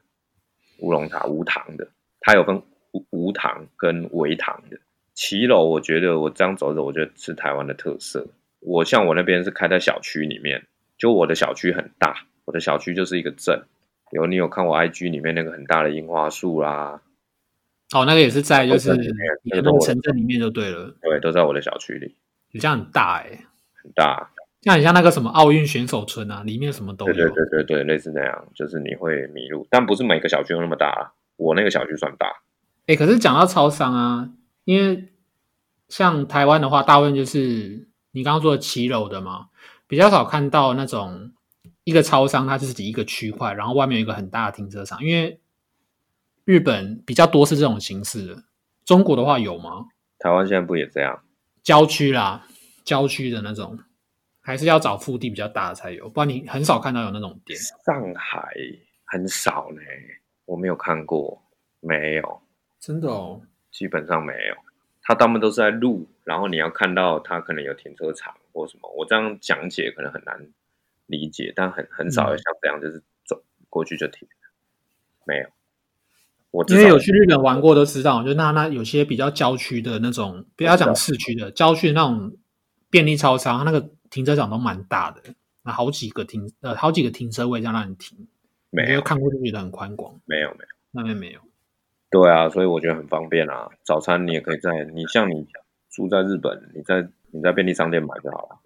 [0.78, 1.88] 乌龙茶无糖的，
[2.20, 4.78] 它有分无无糖跟微糖的。
[5.14, 8.24] 骑楼，我觉得我这样走走，我觉得是台湾的特色。
[8.60, 10.64] 我像我那边是开在小区里面，
[10.96, 13.60] 就我的小区很大，我的小区就是一个镇。
[14.12, 17.02] 有你有看我 IG 里面那个很大的樱花树啦？
[17.94, 18.94] 哦，那个也是在就是
[19.44, 22.14] 那个城镇里面就对了，对，都在我的小区里，
[22.52, 23.46] 你这样很大哎，
[23.82, 32.26] 很大，像很像那个什么奥运选手村啊，里面什么都有，对对对对，类似那样，就是你会迷路，但不是每个小区都那么大，我那个小区算大。
[32.86, 34.28] 哎，可是讲到超商啊，
[34.64, 35.08] 因为
[35.88, 39.46] 像台湾的话，大部分就是你刚刚说的骑楼的嘛，
[39.86, 41.32] 比较少看到那种
[41.84, 45.40] 一个超商它自己一个区块，然后外面有一个很大的停车场，因为。
[46.48, 48.42] 日本比较多是这种形式的，
[48.86, 49.88] 中国的话有吗？
[50.18, 51.22] 台湾现在不也这样？
[51.62, 52.46] 郊区啦，
[52.86, 53.78] 郊区的那种，
[54.40, 57.60] 还是要找腹地比较大的才有，不然你很少看到有那种店。
[57.84, 58.50] 上海
[59.04, 59.82] 很少呢，
[60.46, 61.38] 我没有看过，
[61.80, 62.40] 没有，
[62.80, 64.54] 真的哦，基本上没有。
[65.02, 68.90] 他他们都是在路，然后你要看到他可能有停车场或什么。
[68.96, 70.48] 我这样讲解可能很难
[71.04, 74.26] 理解，但很很少有像这样，就是走过去就停，
[75.26, 75.46] 没有。
[76.68, 82.32] 因为有去日本玩过都知道，就那那有些比较郊区的那种，不要讲市区的郊区的那种
[82.90, 85.22] 便利超商，那个停车场都蛮大的，
[85.62, 88.26] 那好几个停呃好几个停车位这样让你停，
[88.70, 91.40] 没有看过就觉得很宽广，没有没有那边没有，
[92.10, 93.68] 对啊，所以我觉得很方便啊。
[93.84, 95.46] 早餐你也可以在你像你
[95.90, 98.58] 住在日本，你在你在便利商店买就好了。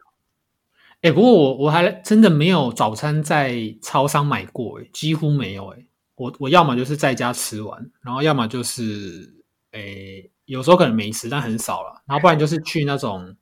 [1.00, 5.84] 哎，不过我我还真的没有早餐在超商买过，哎，几乎没有，哎。
[6.14, 9.34] 我我要么就是在家吃完，然后要么就是
[9.72, 12.02] 诶，有时候可能没吃，但很少了。
[12.06, 13.36] 然后不然就是去那种，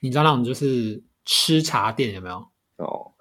[0.00, 2.36] 你知道那种就是吃茶店有没有？
[2.76, 3.12] 哦，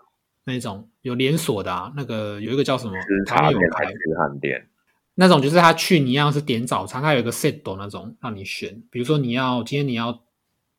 [0.43, 4.67] 那种有连锁的啊，那个有一个叫什么吃茶店还是饭店？
[5.15, 10.23] 那种，就是他去你一样是点早餐，他有一个 set 那种让你选，比如说你要今天你要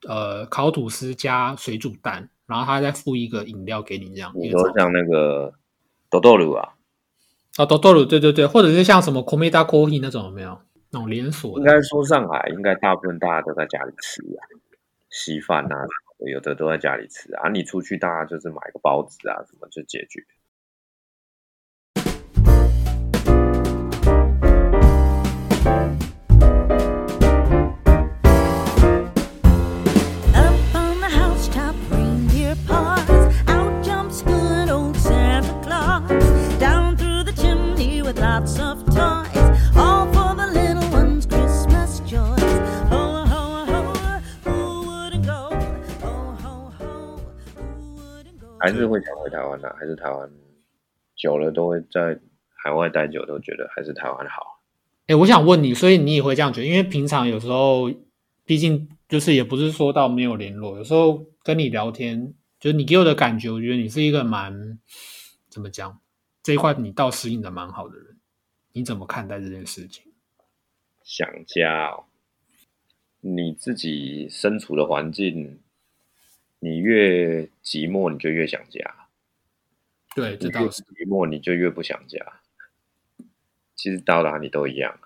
[0.09, 4.33] 呃烤吐司加水煮蛋，然后他再附一个饮料给你这样。
[4.35, 5.55] 你说像那个
[6.11, 6.75] 豆豆乳啊，
[7.57, 10.59] 啊多多鲁，对对对，或者是像什么 Komeda Coffee 那种有没有？
[10.91, 14.43] 那种连锁的，应该说上海应该大部分大家都在家里吃啊，
[15.11, 15.77] 稀饭啊，
[16.33, 17.49] 有的都在家里吃啊。
[17.51, 20.21] 你出去大家就是买个包子啊，什么就解决。
[48.65, 50.31] 还是会想回台湾的、还是台湾
[51.15, 52.19] 久了都会在
[52.57, 54.63] 海外待久，都觉得还是台湾好。
[55.07, 56.67] 哎，我想问你，所以你也会这样觉得？
[56.67, 57.93] 因为平常有时候，
[58.47, 64.79] 毕竟就是也不是说到没有联络，有时候跟你聊天，就是你给我的感觉，我觉得你是一个蛮
[65.51, 66.01] 怎么讲
[66.43, 68.17] 这一块你倒适应的蛮好的人。
[68.73, 70.05] 你怎么看待这件事情？
[71.03, 72.05] 想家、哦，
[73.21, 75.61] 你自己身处的环境，
[76.65, 78.81] 你越寂寞，你就越想家；
[80.17, 80.83] 对，这倒是。
[80.83, 82.41] 寂寞，你就越不想家。
[83.75, 84.99] 其实到哪里都一样，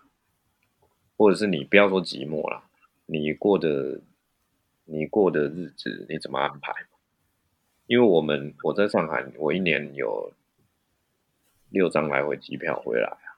[1.16, 2.70] 或者是你不要说寂寞啦，
[3.06, 4.00] 你过的
[4.84, 6.72] 你过的日子你怎么安排？
[7.88, 10.32] 因为我们我在上海，我一年有
[11.70, 13.34] 六张来回机票回来啊，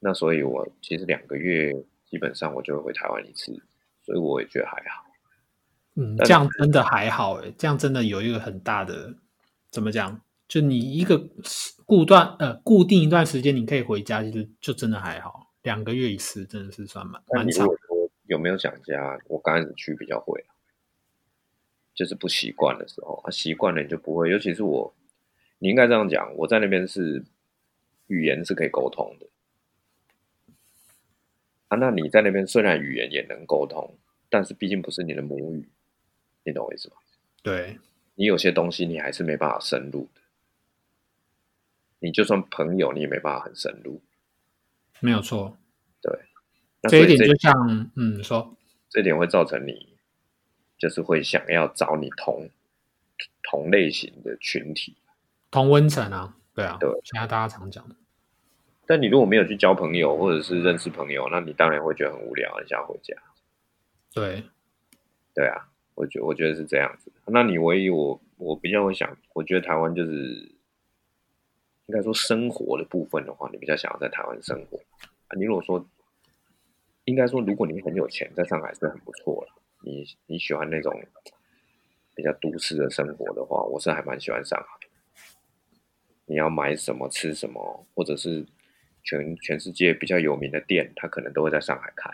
[0.00, 3.58] 那所以我其实两个月基本上我就会回台湾一次，
[4.02, 5.09] 所以我也觉得还好。
[5.96, 9.14] 嗯，这样真的还好诶，这样真的有一个很大的
[9.70, 10.20] 怎么讲？
[10.48, 11.28] 就你一个
[11.86, 17.68] 固段呃固定一段时间你可以回家，其实就真的还好，两个月一次真的是算蛮蛮长
[18.26, 20.50] 有没有想家，我刚开始去比较会啊，
[21.94, 24.30] 就是不习惯的时候，啊，习惯了你就不会。
[24.30, 24.92] 尤其是我，
[25.58, 27.24] 你应该这样讲，我在那边是
[28.08, 29.26] 语言是可以沟通的
[31.68, 31.76] 啊。
[31.76, 33.96] 那你在那边虽然语言也能沟通，
[34.28, 35.68] 但是毕竟不是你的母语，
[36.44, 36.96] 你懂我意思吗？
[37.42, 37.78] 对，
[38.14, 40.20] 你有些东西你还是没办法深入的，
[41.98, 44.00] 你就算朋友你也没办法很深入。
[45.00, 45.56] 没有错。
[46.82, 48.56] 那这这一点就像嗯说
[48.88, 49.98] 这点会造成你
[50.78, 52.48] 就是会想要找你同
[53.42, 54.96] 同类型的群体，
[55.50, 57.94] 同温层啊，对啊，对现在大家常讲的。
[58.86, 63.14] 但你如果没有去交朋友或者是认识朋友，那你当然会觉得很无聊，很想回家。
[64.14, 64.44] 对，
[65.34, 65.68] 对啊，
[66.00, 67.12] 我觉我觉得是这样子。
[67.26, 70.50] 那你唯一我我比较会想，我觉得台湾就是
[71.84, 74.78] 应该说生活的部分的话，你比较想要在台湾生活
[75.28, 75.36] 啊。
[75.36, 75.86] 你如果说
[77.04, 79.62] 应该说，如果你很有钱，在上海是很不错了。
[79.82, 80.90] 你你喜欢那种
[82.14, 84.66] 比较都市的生活的话，我是还蛮喜欢上海。
[86.24, 88.46] 你要买什么吃什么，或者是
[89.02, 92.10] 全全世界比较有名的店，它可能都会在上海开，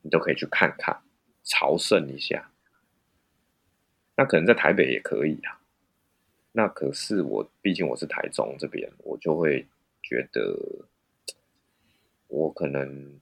[0.00, 0.96] 你都可以去看看，
[1.44, 2.50] 朝圣一下。
[4.18, 5.60] 那可能在台北也可以啊。
[6.50, 9.64] 那可是我毕竟我是台中这边，我就会
[10.02, 10.58] 觉得
[12.26, 13.20] 我可能，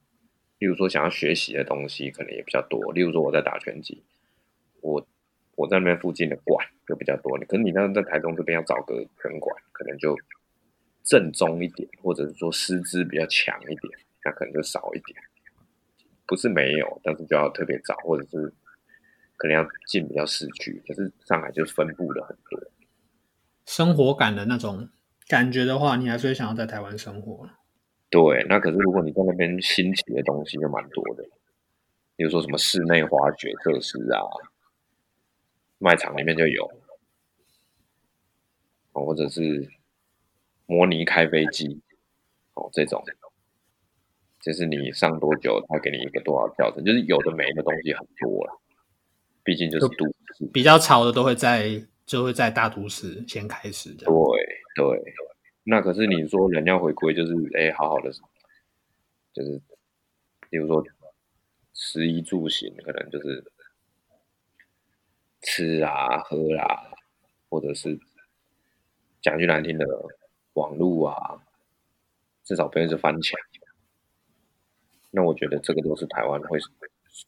[0.59, 2.95] 例如说想要学习的东西可能也比较多。
[2.95, 4.03] 例如说我在打拳击，
[4.81, 5.07] 我
[5.55, 7.37] 我在那边附近的馆就比较多。
[7.39, 10.17] 你可是你那在台中这边要找个拳馆，可能就
[11.05, 13.93] 正宗一点，或者是说师资比较强一点，
[14.25, 15.21] 那可能就少一点。
[16.27, 18.51] 不是没有，但是就要特别找，或者是
[19.37, 20.83] 可能要进比较市区。
[20.87, 22.71] 可是上海就分布了很多。
[23.65, 24.89] 生活感的那种
[25.29, 27.49] 感觉的话，你还是会想要在台湾生活。
[28.09, 31.25] 对，那可是如果你在那边新奇的东西就蛮多的，
[32.15, 34.23] 比如说什么室内滑雪设施啊，
[35.79, 36.65] 卖场里面就有，
[38.93, 39.69] 哦，或者是
[40.67, 41.83] 模拟开飞机，
[42.55, 43.03] 哦，这种，
[44.41, 48.63] 就是你上多久，他给你一个多少票程，就是有的没的东西很多了，
[49.47, 50.05] 毕竟就是都
[50.37, 50.45] 市。
[50.53, 54.13] 比较潮的都会在就会在大都市先开始这样。
[54.13, 55.15] 对对，
[55.63, 58.11] 那可是你说人要回归，就是哎，好好的，
[59.33, 59.59] 就是
[60.51, 60.85] 比如说
[61.73, 63.45] 食衣住行，可能就是
[65.41, 66.91] 吃啊、喝啦、
[67.49, 67.99] 或者是
[69.23, 69.87] 讲句难听的
[70.53, 71.41] 网络啊，
[72.45, 73.41] 至少不会是翻墙。
[75.11, 76.59] 那我觉得这个都是台湾会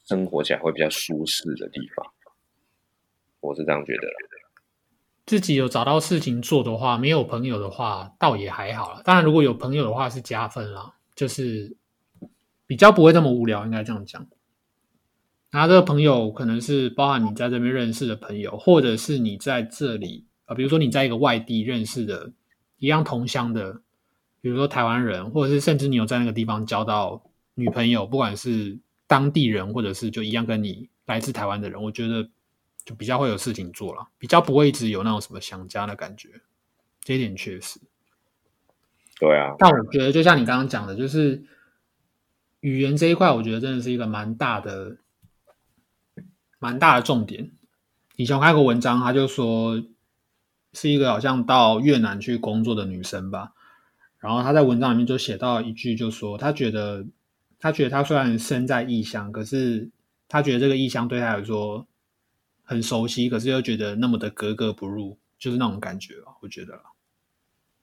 [0.07, 2.07] 生活起来会比较舒适的地方，
[3.41, 4.03] 我是这样觉得。
[5.27, 9.03] 自己有找到事情做的话，没有朋友的话，倒也还好了。
[9.05, 11.77] 当然，如果有朋友的话是加分啦，就是
[12.67, 14.27] 比较不会那么无聊，应该这样讲。
[15.51, 22.33] 然后这个朋友可能是包含你在这边认识的朋友，或者是你在这里啊、比如说你在一个外地认识的
[22.79, 23.83] 一样同乡的，
[24.41, 27.23] 比如说台湾人，或者是甚至你有在那个地方交到
[27.55, 32.29] 女朋友，不管是当地人，或者是就一样跟你来自台湾的人，我觉得
[32.85, 36.29] 就比较会有事情做了，比较不会一直有那种什么想家的感觉，
[37.03, 37.81] 这一点确实。
[39.19, 41.43] 对啊，但我觉得就像你刚刚讲的，就是
[42.61, 44.99] 语言这一块，我觉得真的是一个蛮大的、
[46.61, 47.51] 蛮大的重点。
[48.15, 49.83] 以前我看过文章，他就说
[50.73, 53.55] 是一个好像到越南去工作的女生吧，
[54.19, 57.07] 然后她在文章里面就写到一句，就说她觉得，
[57.59, 59.91] 她觉得他虽然身在异乡，可是
[60.29, 61.87] 他觉得这个异乡对他来说
[62.63, 66.81] 很熟悉，可是又觉得那么的格格不入，就是那种感觉吧，我觉得。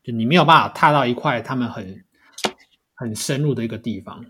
[0.01, 2.05] 就你没有办法踏到一块他们很
[2.93, 4.23] 很深入的一个地方。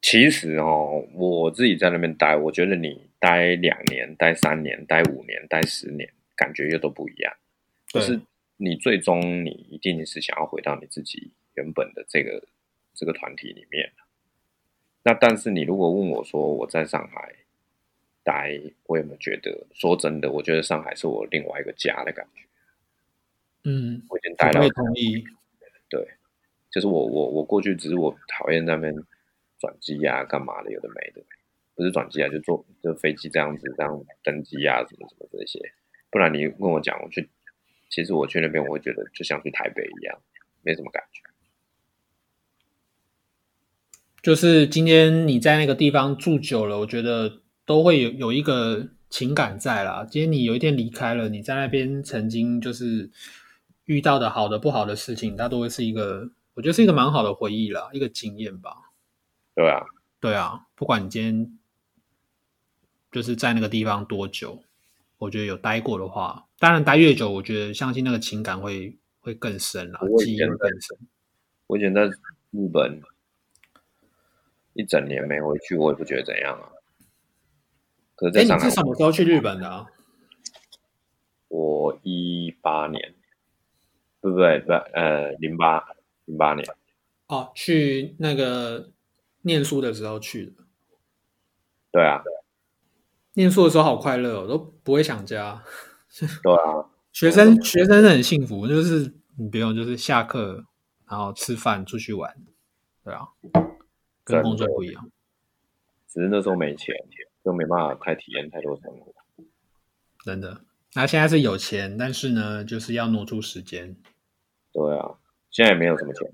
[0.00, 7.34] 其实哦，我自己在那边待，我觉得你待两年、待三年、待五年、待十年，感觉又都不一样。
[7.88, 8.20] 就是
[8.56, 12.46] 你最终你一定是想要回到你自己原本的这个
[12.94, 13.92] 这个团体里面。
[15.02, 17.34] 那但是你如果问我说我在上海
[18.22, 19.66] 待，我有没有觉得？
[19.74, 22.42] 说真的，我觉得上海是我另外一个家的感觉。
[23.64, 25.22] 嗯，我已经待到我也同意。
[25.90, 26.08] 对，
[26.70, 28.94] 就是我我我过去只是我讨厌那边
[29.58, 31.22] 转机啊，干嘛的，有的没的，
[31.74, 35.60] 不是转机啊，就坐就飞机这样子这样登机啊，什么什么这些。
[36.10, 37.28] 不然你跟我讲，我去，
[37.90, 40.18] 其实我去那边，我会觉得就像去台北一样，
[40.62, 41.22] 没什么感觉。
[44.24, 50.02] 就是今天你在那个地方住久了，我觉得都会有有一个情感在啦。
[50.10, 53.10] 今天你有一天离开了，你在那边曾经就是
[53.84, 58.74] 遇到的好的、不好的事情，它都会是一个，我觉得是一个蛮好的回忆啦，一个经验吧。
[59.54, 59.82] 对啊，
[60.20, 61.58] 对啊，不管你今天
[63.12, 64.62] 就是在那个地方多久，
[65.18, 70.48] 我觉得有待过的话，当然待越久，我觉得相信那个情感会会更深啦，记忆更
[70.80, 70.96] 深。
[71.66, 73.02] 我以前在日本
[74.74, 76.70] 一整年没回去，我也不觉得怎样啊。
[78.16, 79.86] 可是，哎，你在上海是，什么时候去日本的啊？
[81.48, 83.14] 我一八年，
[84.20, 85.82] 对不对不，呃，零八
[86.24, 86.66] 零八年，
[87.28, 88.90] 哦，去那个
[89.42, 90.52] 念书的时候去的。
[91.92, 92.22] 对啊，
[93.34, 95.62] 念书的时候好快乐哦，都不会想家。
[96.42, 100.64] 对啊，学生学生是很幸福，就是你不用就是下课
[101.08, 102.34] 然后吃饭出去玩，
[103.04, 103.28] 对啊，
[104.24, 105.10] 跟工作不一样。
[106.08, 106.94] 只是那时候没钱，
[107.44, 109.12] 就没办法太体验太多生活。
[110.24, 110.62] 真的。
[110.94, 113.96] 那现在是有钱，但是呢，就是要挪出时间。
[114.72, 115.18] 对啊，
[115.50, 116.32] 现在也没有什么钱，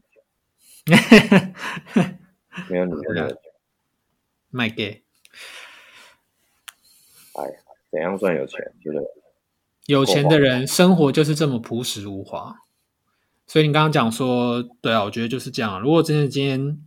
[2.69, 3.39] 没有你那个钱。
[4.51, 5.03] 卖给
[7.35, 7.45] 哎，
[7.91, 8.59] 怎样算有钱？
[8.85, 8.99] 就是？
[9.87, 12.59] 有钱的人，生活就是这么朴实无华。
[13.47, 15.79] 所以你刚刚讲说，对啊，我觉得就是这样啊。
[15.79, 16.79] 如果真的今天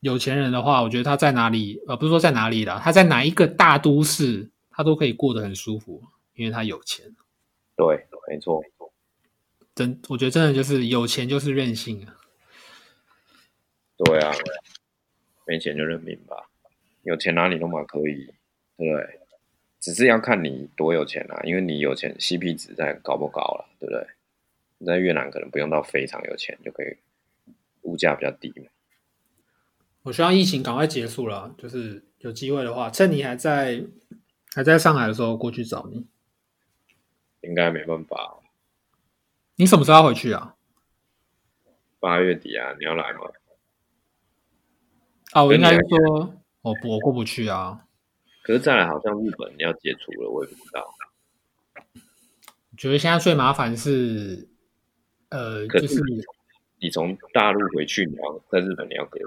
[0.00, 6.02] 有钱人的话，我觉得他在哪里，呃，不是说在哪里啦，他在哪一个大都市，他都可以过得很舒服，
[6.34, 7.14] 因为他有钱。
[7.76, 8.62] 对，没错。
[9.74, 12.16] 真，我觉得真的就是有钱就是任性啊。
[13.98, 14.32] 对啊，
[15.46, 16.48] 没钱就认命吧，
[17.02, 18.32] 有钱哪里都嘛可以，
[18.76, 19.20] 对不对？
[19.78, 24.06] 只是要看你多有钱啊，因为你有钱，CP 值在高不高了，对不对？
[24.78, 26.96] 你在越南可能不用到非常有钱就可以，
[27.82, 28.66] 物价比较低嘛。
[30.02, 33.84] 我希望疫情赶快结束了，就是有机会的话，趁你还在
[34.54, 36.06] 还在上海的时候过去找你。
[37.42, 38.40] 应该没办法，
[39.56, 40.56] 你什么时候要回去啊？
[41.98, 43.20] 八月底啊，你要来吗？
[45.32, 47.86] 啊，我应该说，我我过不去啊。
[48.42, 50.94] 可是再来好像日本要解除了，我也不知道。
[51.84, 54.48] 我觉得现在最麻烦是，
[55.28, 56.02] 呃，可就是是
[56.80, 59.26] 你从大陆回去，你要在日本你要隔离，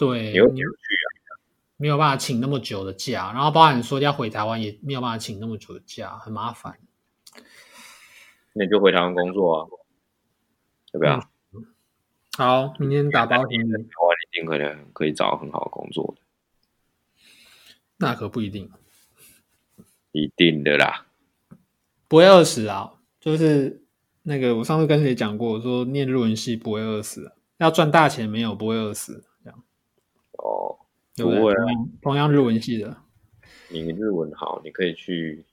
[0.00, 1.06] 对你会回你去啊？
[1.76, 6.78] 没有办法请那么久的假，然后包含说要回台湾也没有办法请那么久的假，很麻烦。
[8.54, 9.68] 那你就回台湾工作啊，
[10.90, 11.28] 对不对啊？
[12.38, 16.22] 好，明天打包行李，台湾一定可能可以找到很好的工作的，
[17.98, 18.70] 那可不一定，
[20.12, 21.06] 一定的啦。
[22.08, 22.94] 不会饿死啊。
[23.20, 23.84] 就是
[24.22, 29.24] 那个我上次跟谁讲过，我说念日文系不会饿死，要赚大钱没有不会饿死，
[30.42, 30.76] 哦，
[31.16, 32.96] 对不会啊同样同样日文系的，
[33.68, 35.44] 你日文好，你可以去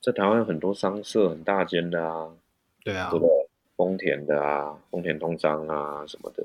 [0.00, 2.28] 在台湾有很多商社很大间的啊，
[2.84, 3.30] 对啊对，不对？
[3.76, 6.44] 丰田的啊，丰田通商啊什么的。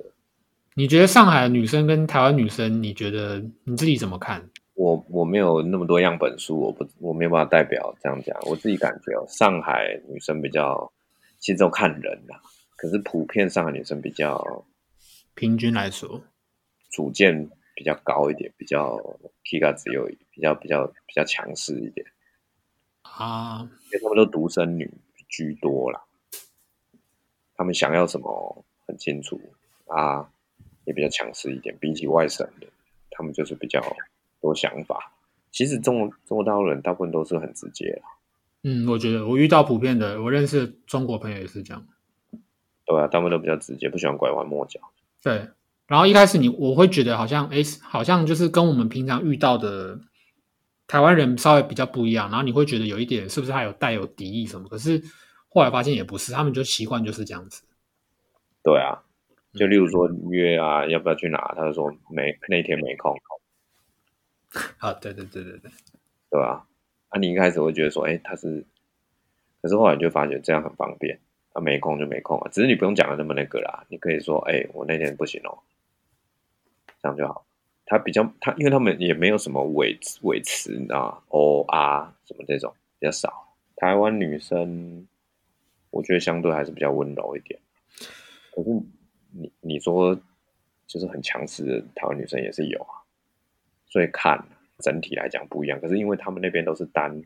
[0.76, 4.50] 你觉得上海的女生跟台湾女生，你觉得你自己怎么看？
[4.76, 8.38] 我我没有那么多样本书，我不我没有办法代表这样讲。
[8.46, 10.90] 我自己感觉哦，上海女生比较，
[11.38, 12.42] 其实都看人啦。
[12.78, 14.66] 可是普遍上海女生比较
[15.36, 16.22] 平均来说，
[16.90, 18.98] 主见比较高一点，比较
[19.50, 22.06] K 嘎只有比较比较比较强势一点，
[23.04, 24.92] 啊，因为他们都独生女
[25.30, 26.04] 居多啦。
[27.56, 29.40] 他们想要什么很清楚
[29.88, 30.30] 啊，
[30.84, 31.74] 也比较强势一点。
[31.80, 32.68] 比起外省的，
[33.12, 33.82] 他们就是比较
[34.42, 35.14] 多想法。
[35.50, 38.10] 其实中国中国大陆人大部分都是很直接啦，
[38.64, 41.88] 嗯，我觉得我遇到普遍的，我认识的中国朋友也是这样。
[42.84, 44.82] 对啊，他们都比较直接，不喜欢拐弯抹角。
[45.24, 45.48] 对，
[45.90, 50.00] 然后一开始你我会觉得好像，哎，好像就是跟我们平常遇到的
[50.88, 54.70] 台湾人稍微比较不一样，然后你会觉得有一点是不是还有带有敌意什么？
[54.70, 55.02] 可是
[55.50, 57.64] 后来发现也不是，他们就习惯就是这样子。
[58.64, 59.02] 对啊，
[59.56, 61.54] 就例如说约啊，要不要去哪？
[61.56, 63.18] 他就说没那天没空，
[64.78, 65.72] 啊，对对对对对，
[66.30, 66.64] 对啊、
[67.10, 67.18] 啊？
[67.20, 68.64] 你一开始会觉得说，哎，他是，
[69.64, 71.20] 可是后来你就发觉这样很方便，
[71.52, 75.58] 他没空就没空啊，只是你不用讲的那么那个啦，你可以说，哎，我那天不行哦，
[77.02, 77.46] 这样就好。
[77.86, 81.24] 他比较他，因为他们也没有什么尾尾词，你知道吗？
[81.30, 83.56] 哦啊什么这种比较少。
[83.76, 85.08] 台湾女生，
[85.90, 87.60] 我觉得相对还是比较温柔一点。
[88.54, 88.70] 可是
[89.32, 90.16] 你你说
[90.86, 93.02] 就是很强势的台湾女生也是有啊，
[93.88, 94.44] 所以看
[94.80, 95.80] 整体来讲不一样。
[95.80, 97.24] 可是因为他们那边都是单，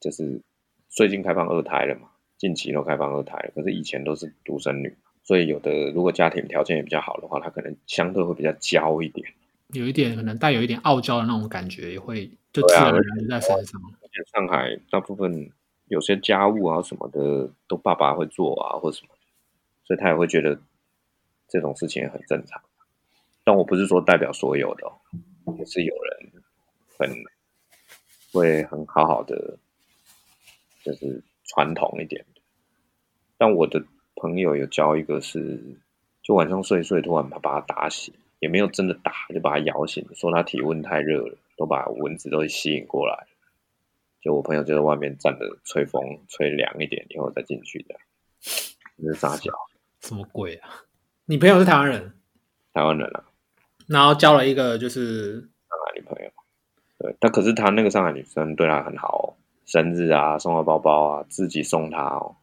[0.00, 0.40] 就是
[0.88, 9.26] 最近开放二胎了嘛，近期都开放二胎了，可是以前都是独生女，所以有的如果家庭条件也比较好的话，他可能相对会比较娇一点。
[9.72, 13.80] 有一点可能带有一点傲娇的那种感觉，也会就自然而然就在身上。
[14.02, 15.50] 而且上海大部分
[15.88, 19.14] 有些家务啊什么的，都爸爸会做啊，或什么，
[19.84, 20.60] 所以他也会觉得
[21.48, 22.62] 这种事情也很正常。
[23.42, 26.32] 但我不是说代表所有的、哦，也是有人
[26.98, 27.24] 很
[28.30, 29.58] 会很好好的，
[30.84, 32.40] 就是传统一点的。
[33.36, 33.84] 但我的
[34.16, 35.60] 朋友有教一个是，
[36.22, 43.26] 就晚上睡一睡，突然把把他打醒，也没有真的打，就把他摇醒，说他体温太热了，都把蚊子都吸引过来。
[44.20, 47.94] 就我朋友就在外面站着吹风，吹凉一点以后再进去的，
[48.96, 49.52] 这是撒娇。
[50.00, 50.68] 什么鬼啊？
[51.26, 52.14] 你朋友是台湾人，
[52.72, 53.24] 台湾人啊，
[53.86, 56.30] 然后交了一个就是上海女朋友，
[56.98, 59.24] 对，但可是他那个上海女生对他很好哦，
[59.66, 62.36] 生日啊送他包包啊，自己送他哦，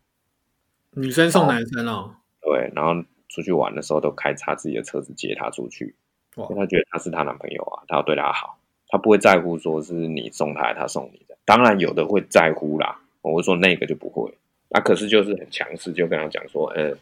[0.95, 5.95] 女生送男生哦，对，然后出去玩的时候都开他自己的车子接他出去，
[6.35, 6.47] 哇。
[6.49, 14.37] 因为他觉得他是她男朋友啊，他要对她好，他不会在乎说是你送他还是他送你的，当然有的会在乎啦，我会说那个就不会，
[14.71, 16.93] 啊，可是就是很强势，就跟他讲说，呃，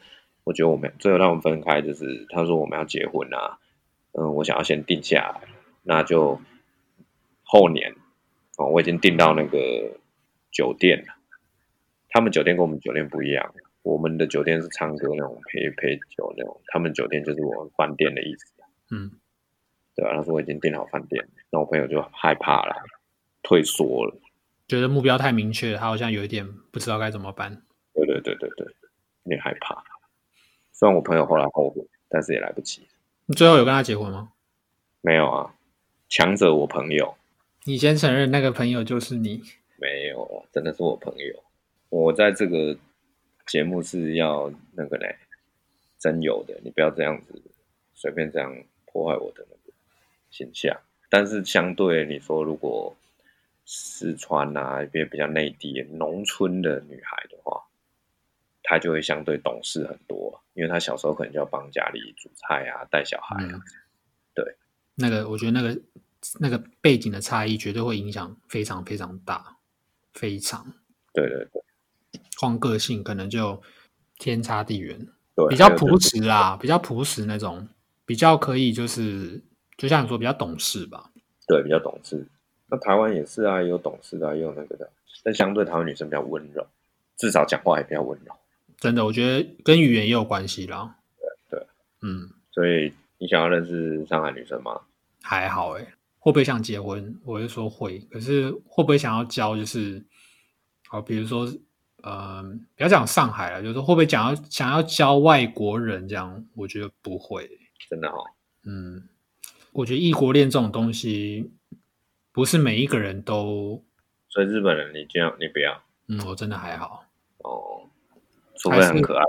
[0.44, 3.58] 我觉得我们最后让我们分开，就是他说我们要结婚啊，
[4.12, 5.48] 嗯，我想要先定下来，
[5.82, 6.40] 那就
[7.44, 7.96] 后年
[8.58, 9.98] 哦，我已经订到那个
[10.52, 11.16] 酒店了。
[12.12, 18.54] 他们酒店跟我们酒店不一样，我们的酒店是唱歌那种陪陪酒那种，他们酒店就是我们饭店的意思，
[18.92, 19.12] 嗯，
[19.96, 22.76] 对啊、他说我已经订好饭店了，那我朋友就害怕了，
[23.42, 24.16] 退缩了。
[24.68, 27.64] 觉得目标太明确，他好像有一点不知道该怎么办。
[27.94, 28.68] 对对对对对，
[29.24, 29.84] 有点害怕。
[30.72, 32.88] 虽然我朋友后来后悔，但是也来不及。
[33.26, 34.32] 你最后有跟他结婚吗？
[35.02, 35.56] 没有啊，
[36.08, 37.16] 强者我朋友
[37.66, 39.42] 你先承认那个朋友就是你，
[39.78, 41.44] 没有啊，真的是我朋友。
[41.90, 42.78] 我在这个
[43.50, 45.18] 节目是要那个嘞，
[45.98, 47.42] 真有的，你不要这样子
[47.94, 49.74] 随便这样破坏我的那个
[50.30, 50.80] 形象。
[51.10, 52.96] 但是相对你说，如果
[53.66, 57.66] 四川啊，一边比较内地农村的女孩的话，
[58.64, 63.50] 她就会相对懂事很多，因为她小时候可能就要帮家里煮菜啊、带小孩啊。
[63.54, 63.62] 嗯
[65.02, 65.82] 那个我觉得那个
[66.42, 69.56] 那个背景的差异绝对会影响非常非常大，
[70.12, 70.74] 非常
[71.14, 71.64] 对对对
[72.40, 73.62] 光个性可能就
[74.18, 74.98] 天差地远，
[75.36, 77.68] 对，比较朴实啦，比较朴实那种，
[78.06, 79.44] 比较可以就是
[79.78, 81.12] 就像你说比较懂事吧。
[81.48, 82.26] 对，比较懂事。
[82.68, 84.90] 那台湾也是啊，也有懂事的、啊，也有那个的，
[85.24, 86.66] 但相对台湾女生比较温柔，
[87.18, 88.34] 至少讲话也比较温柔。
[88.78, 90.96] 真的，我觉得跟语言也有关系啦。
[91.50, 91.68] 对对，
[92.02, 94.80] 嗯，所以你想要认识上海女生吗？
[95.22, 95.88] 还好诶、
[96.20, 97.20] 会不会想结婚？
[97.26, 99.58] 我是说会，可是会不会想要交？
[99.58, 100.06] 就是，
[100.88, 101.52] 好，比如说，
[102.04, 102.44] 呃，
[102.76, 106.46] 不要讲上海了，就是说会不会讲要想要教外国人这样？
[106.56, 107.50] 我觉得不会。
[107.90, 108.24] 真的哦，
[108.66, 109.10] 嗯，
[109.72, 111.52] 我觉得异国恋这种东西，
[112.32, 113.84] 不是每一个人都，
[114.28, 117.06] 所以日本人你这样你不要，嗯，我真的还好。
[117.40, 117.90] 哦，
[118.58, 119.24] 除非很可爱，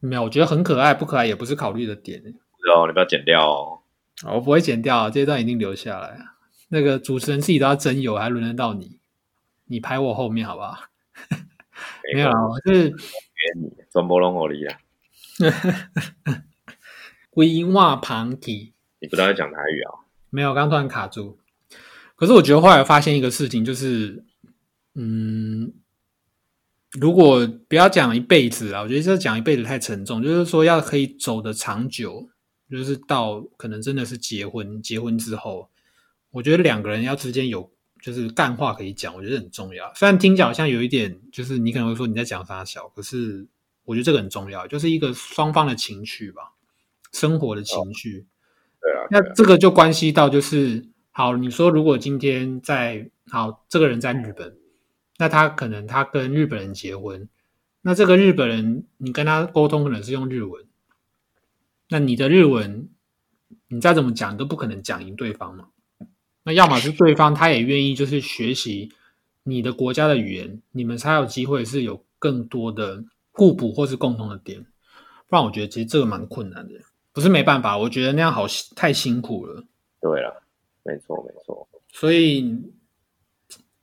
[0.00, 2.20] 没有，我觉得很可爱，不可爱也不是考虑的点。
[2.74, 3.78] 哦，你不要剪掉哦。
[4.24, 6.36] 哦我不会剪掉啊，这一段一定留下来啊。
[6.68, 9.00] 那个主持人自己都要真有，还轮得到你？
[9.64, 10.87] 你排我后面好不好？
[12.14, 12.96] 没有啦，我是给
[13.60, 14.78] 你，全部拢我你啊！
[17.30, 20.06] 规划旁体，你不知道在讲台语啊？
[20.30, 21.38] 没有，刚刚突然卡住。
[22.16, 24.24] 可是我觉得后来发现一个事情，就是，
[24.94, 25.72] 嗯，
[26.98, 32.28] 如果不要讲一辈子啊，我觉得这讲一辈子太沉重，就是说要可以走得长久，
[32.68, 35.70] 就是到可能真的是结婚，结婚之后，
[36.30, 39.92] 我觉得两个人要之间有就是干话可以讲，我觉得很重要。
[39.94, 43.46] 虽然听起来好像有一点，就是你可能会说你在讲啥小，可是
[43.84, 46.52] 我觉得这个很重要，就是一个双方的情绪吧，
[47.12, 48.26] 生活的情绪。
[48.80, 54.56] 对啊，那这个就关系到就是，好，你说如果今天在好这个人在日本，
[55.18, 57.28] 那他可能他跟日本人结婚，
[57.82, 60.64] 那这个日本人你跟他沟通可能是用日文，
[61.88, 62.88] 那你的日文
[63.66, 65.68] 你再怎么讲都不可能讲赢对方嘛。
[66.48, 68.90] 那要么是对方他也愿意就是学习
[69.42, 74.64] 你的国家的语言，你们才有机会是有更多的互补或是共同的点。
[75.28, 76.80] 不然我觉得其实这个蛮困难的。
[77.12, 79.62] 不是没办法，我觉得那样好太辛苦了，
[80.00, 80.42] 对了，
[80.84, 82.58] 没错没错，所以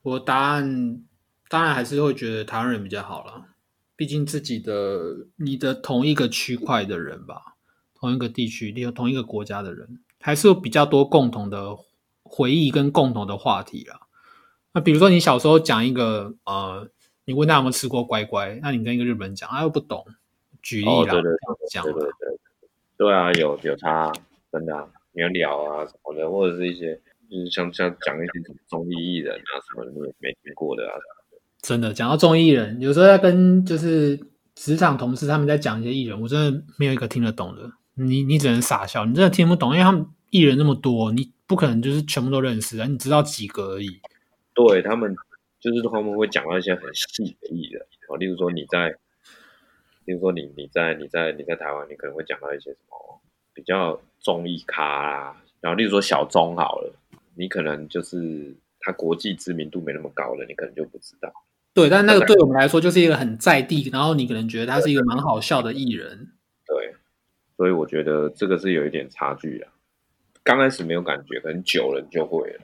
[0.01, 1.03] 我答案
[1.47, 3.45] 当然还是会觉得台湾人比较好了，
[3.95, 7.57] 毕竟自己的你的同一个区块的人吧，
[7.93, 11.78] 同一个地区，例如同一个国家的人，还是有比较多共同的
[12.26, 14.02] 回忆跟共同的话题啦。
[14.74, 16.90] 那比如说你小时候讲一个呃，
[17.24, 20.06] 你问他有没有吃过乖乖，那你跟一个日本人讲，他又不懂，
[20.62, 21.32] 举例啦，哦对对
[21.94, 22.40] 对
[22.98, 24.12] 对啊，有有差，
[24.52, 27.00] 真的啊，你要聊啊什么的，或者是一些
[27.30, 30.94] 就是像像讲一些什么综艺艺人啊什么的，你也没听过的啊，
[31.62, 34.20] 真的讲到综艺人，有时候在跟就是
[34.56, 37.72] 职场同事他们在讲一些艺人，我真的没有一个听得懂的。
[37.96, 44.02] 你你只能傻笑，你真的听不懂，因为他们艺人那么多，你不可能就是全部都认识啊，你知道几个而已。
[44.54, 45.16] 对他们
[45.60, 48.89] 就是他们会讲到一些很细的艺人啊，例如说你在，
[50.06, 53.22] 例如说你你在你在你在台湾，你可能会讲到一些什么
[53.54, 56.93] 比较综艺咖啊，然后例如说小钟好了，
[57.36, 61.32] 你可能就是他国际知名度没那么高了，你可能就不知道。
[61.74, 66.32] 对，但那个对我们来说就是一个很在地，然后你可能觉得他是一个蛮好笑的艺人。
[66.66, 66.96] 对，
[67.58, 69.68] 所以我觉得这个是有一点差距的。
[70.46, 72.62] 刚开始没有感觉，可能久了你就会了。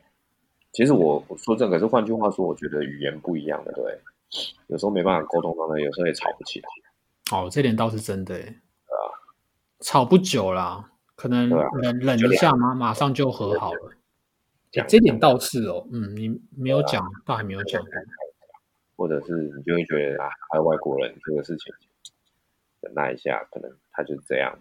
[0.71, 3.99] 其实我我说这个，可是换句话说，我觉得语言不一样的，对，
[4.67, 6.69] 有时候没办法沟通到那，有时候也吵不起来。
[7.31, 8.55] 哦，这点倒是真的诶。
[9.79, 13.91] 吵不久啦，可能忍啊冷冷一下嘛，马上就和好了。
[14.71, 17.91] 讲这点倒是哦，嗯，你没有讲，倒还没有讲过。
[18.95, 21.73] 或者是你就会觉得啊，还有外国人这个事情，
[22.81, 24.55] 忍耐一下，可能他就是这样。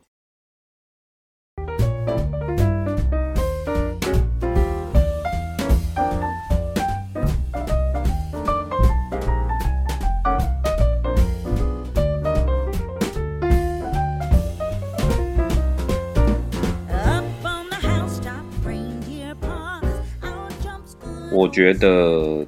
[21.41, 22.47] 我觉得，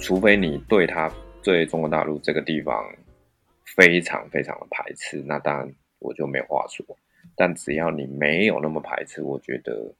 [0.00, 1.12] 除非你对他
[1.42, 2.82] 对中国大陆这个地方
[3.76, 6.82] 非常非常的排斥，那当然我就没话说。
[7.36, 9.94] 但只要你没有那么排斥，我觉得，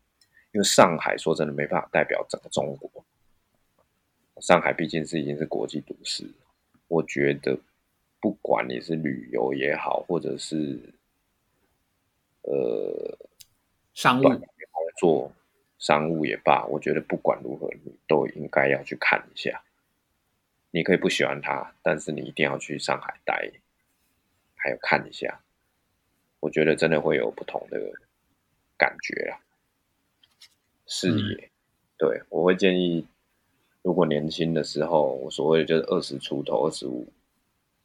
[0.52, 3.04] 因为上海说真的没办法代表整个中国，
[4.40, 6.24] 上海毕竟是已经是国际都市，
[6.88, 7.54] 我觉得
[8.18, 10.80] 不管你是旅游也好，或者是
[12.44, 13.18] 呃
[13.92, 14.40] 商务工
[14.98, 15.30] 作、
[15.82, 19.64] 商务也罢，我觉得不管如何，你都应该要去看一下。
[20.70, 23.50] 你可以不喜欢它，但是你一定要去上海待，
[24.54, 25.40] 还有看一下。
[26.38, 27.80] 我觉得真的会有不同的
[28.78, 29.42] 感觉啊，
[30.86, 31.50] 视野。
[31.98, 33.04] 对我会建议，
[33.82, 37.08] 如果年轻的时候，我所谓的就是二十出头、二十五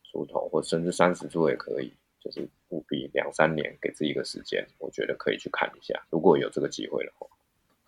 [0.04, 7.28] 出头，或甚至三十出也可以，就是务必两三年给自己一个时间，我觉得可以去看一下，如果有这个机会的话。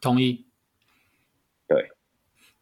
[0.02, 0.45] 同意。
[1.68, 1.89] 对，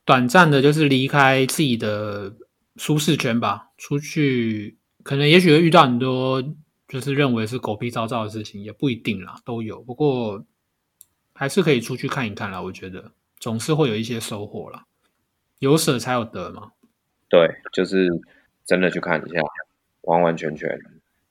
[0.06, 2.36] 短暂的，就是离开自己的
[2.76, 6.44] 舒适圈吧，出去可能也许会遇到很多
[6.88, 9.82] 就是认为是狗屁糟糟的事情，也不一定啦，都有。
[9.82, 10.46] 不过
[11.34, 14.86] 还是可以出去看一看啦，我觉得总是会有一些收获啦。
[15.60, 16.72] 有舍才有得嘛。
[17.30, 18.10] 对，就是
[18.66, 19.42] 真的去看一下，
[20.02, 20.80] 完完全全。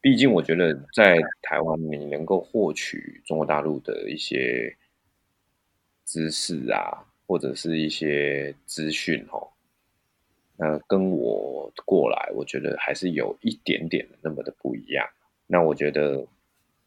[0.00, 4.76] 毕竟我觉得在台湾，你能够获取中国大陆的一些
[6.06, 9.48] 知识啊，或者是一些资讯哦，
[10.56, 15.06] 那跟我过来，我觉得还是有一点点那么的不一样。
[15.48, 16.24] 那我觉得，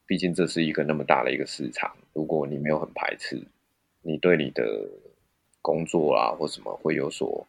[0.06, 3.42] 毕竟这是一个那么大的一个市场，如果你没有很排斥，
[4.02, 4.90] 你对你的
[5.62, 7.46] 工作啊或什么会有所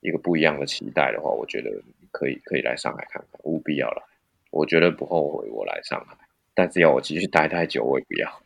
[0.00, 1.70] 一个不一样的期待的话，我觉得
[2.10, 4.02] 可以可以来上海看看，务必要来。
[4.50, 6.16] 我觉得不后悔我来上海，
[6.54, 8.42] 但是要我继续待太久，我也不要。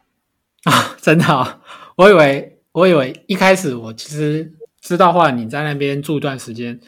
[0.66, 1.60] 啊，真的、哦，
[1.96, 6.80] 我以为我以为一开始我其实知道话你在那边住一段时间，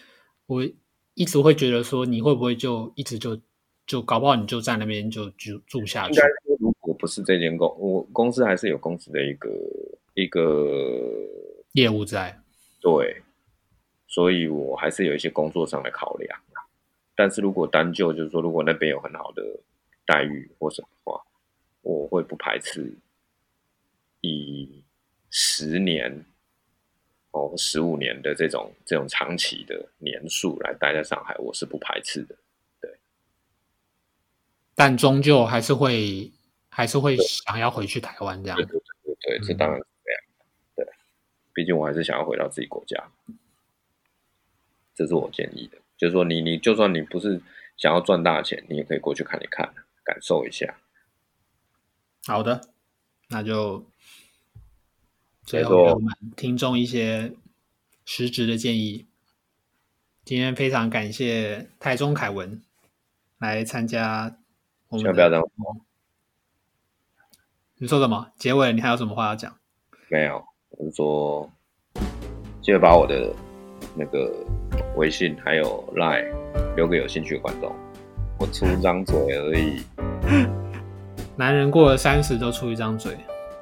[0.47, 0.68] 我
[1.14, 3.41] 一直会觉得说你会不会就一直就
[3.87, 6.26] 就搞不好你就在那边就住住下去应该。
[6.59, 9.49] 如果不是这间公，我公司还是有公司的一个
[10.14, 10.68] 一个
[11.74, 12.37] 业务在，
[12.81, 13.22] 对，
[14.09, 16.66] 所以我还是有一些工作上的考量啊
[17.14, 19.43] 但是如果单就就是说，如果那边有很好的
[20.05, 21.22] 待遇或什么的话，
[21.83, 22.93] 我会不排斥
[24.21, 24.85] 以
[25.31, 26.25] 十年
[27.31, 32.37] 哦十五年的这种这种长期的年数来待在上海，我是不排斥的。
[32.81, 32.99] 对
[34.75, 36.31] 但终究还是会
[36.69, 38.64] 还是会想要回去台湾这样对。
[38.66, 40.23] 对对对对，这当然是这样。
[40.77, 40.87] 对，
[41.53, 43.11] 毕竟我还是想要回到自己国家，
[44.95, 45.79] 这是我建议的。
[45.97, 47.41] 就是说你，你就算你不是
[47.77, 50.79] 想要赚大钱，你也可以过去看一看，感受一下。
[52.25, 52.69] 好的，
[53.29, 53.85] 那就
[55.49, 57.32] 最后给我们听众一些
[58.05, 59.07] 实质的建议。
[60.22, 62.61] 今天非常感谢台中凯文
[63.38, 64.36] 来参加
[64.88, 65.11] 我们的。
[65.11, 65.44] 千万不要这样
[67.78, 68.30] 你说什么？
[68.36, 69.57] 结尾你还有什么话要讲？
[70.11, 71.51] 没有，我是说，
[72.61, 73.34] 记得把我的
[73.96, 74.30] 那个
[74.96, 76.30] 微信还有 Line
[76.76, 77.74] 留给有兴趣的观众。
[78.38, 79.82] 我出张嘴而已，
[81.36, 83.16] 男人过了三十都出一张嘴，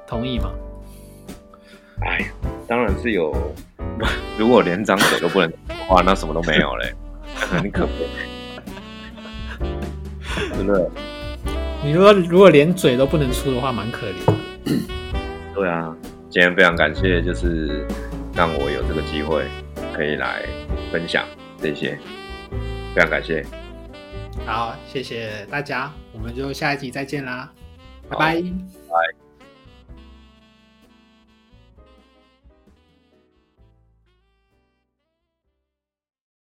[0.05, 0.51] 同意吗？
[2.01, 2.27] 哎呀，
[2.67, 3.33] 当然是有。
[4.37, 6.93] 如果连张嘴都不能的话，那什么都没有嘞，
[7.33, 8.07] 很可悲，
[10.55, 10.87] 真的。
[11.83, 14.33] 你说如果连嘴都不能出的话，蛮可怜的。
[15.55, 15.95] 对啊，
[16.29, 17.87] 今天非常感谢，就是
[18.35, 19.45] 让我有这个机会
[19.95, 20.43] 可以来
[20.91, 21.25] 分享
[21.59, 21.97] 这些，
[22.93, 23.43] 非常感谢。
[24.45, 27.51] 好，谢谢大家，我们就下一集再见啦，
[28.09, 28.35] 拜好拜。
[28.35, 29.26] 拜。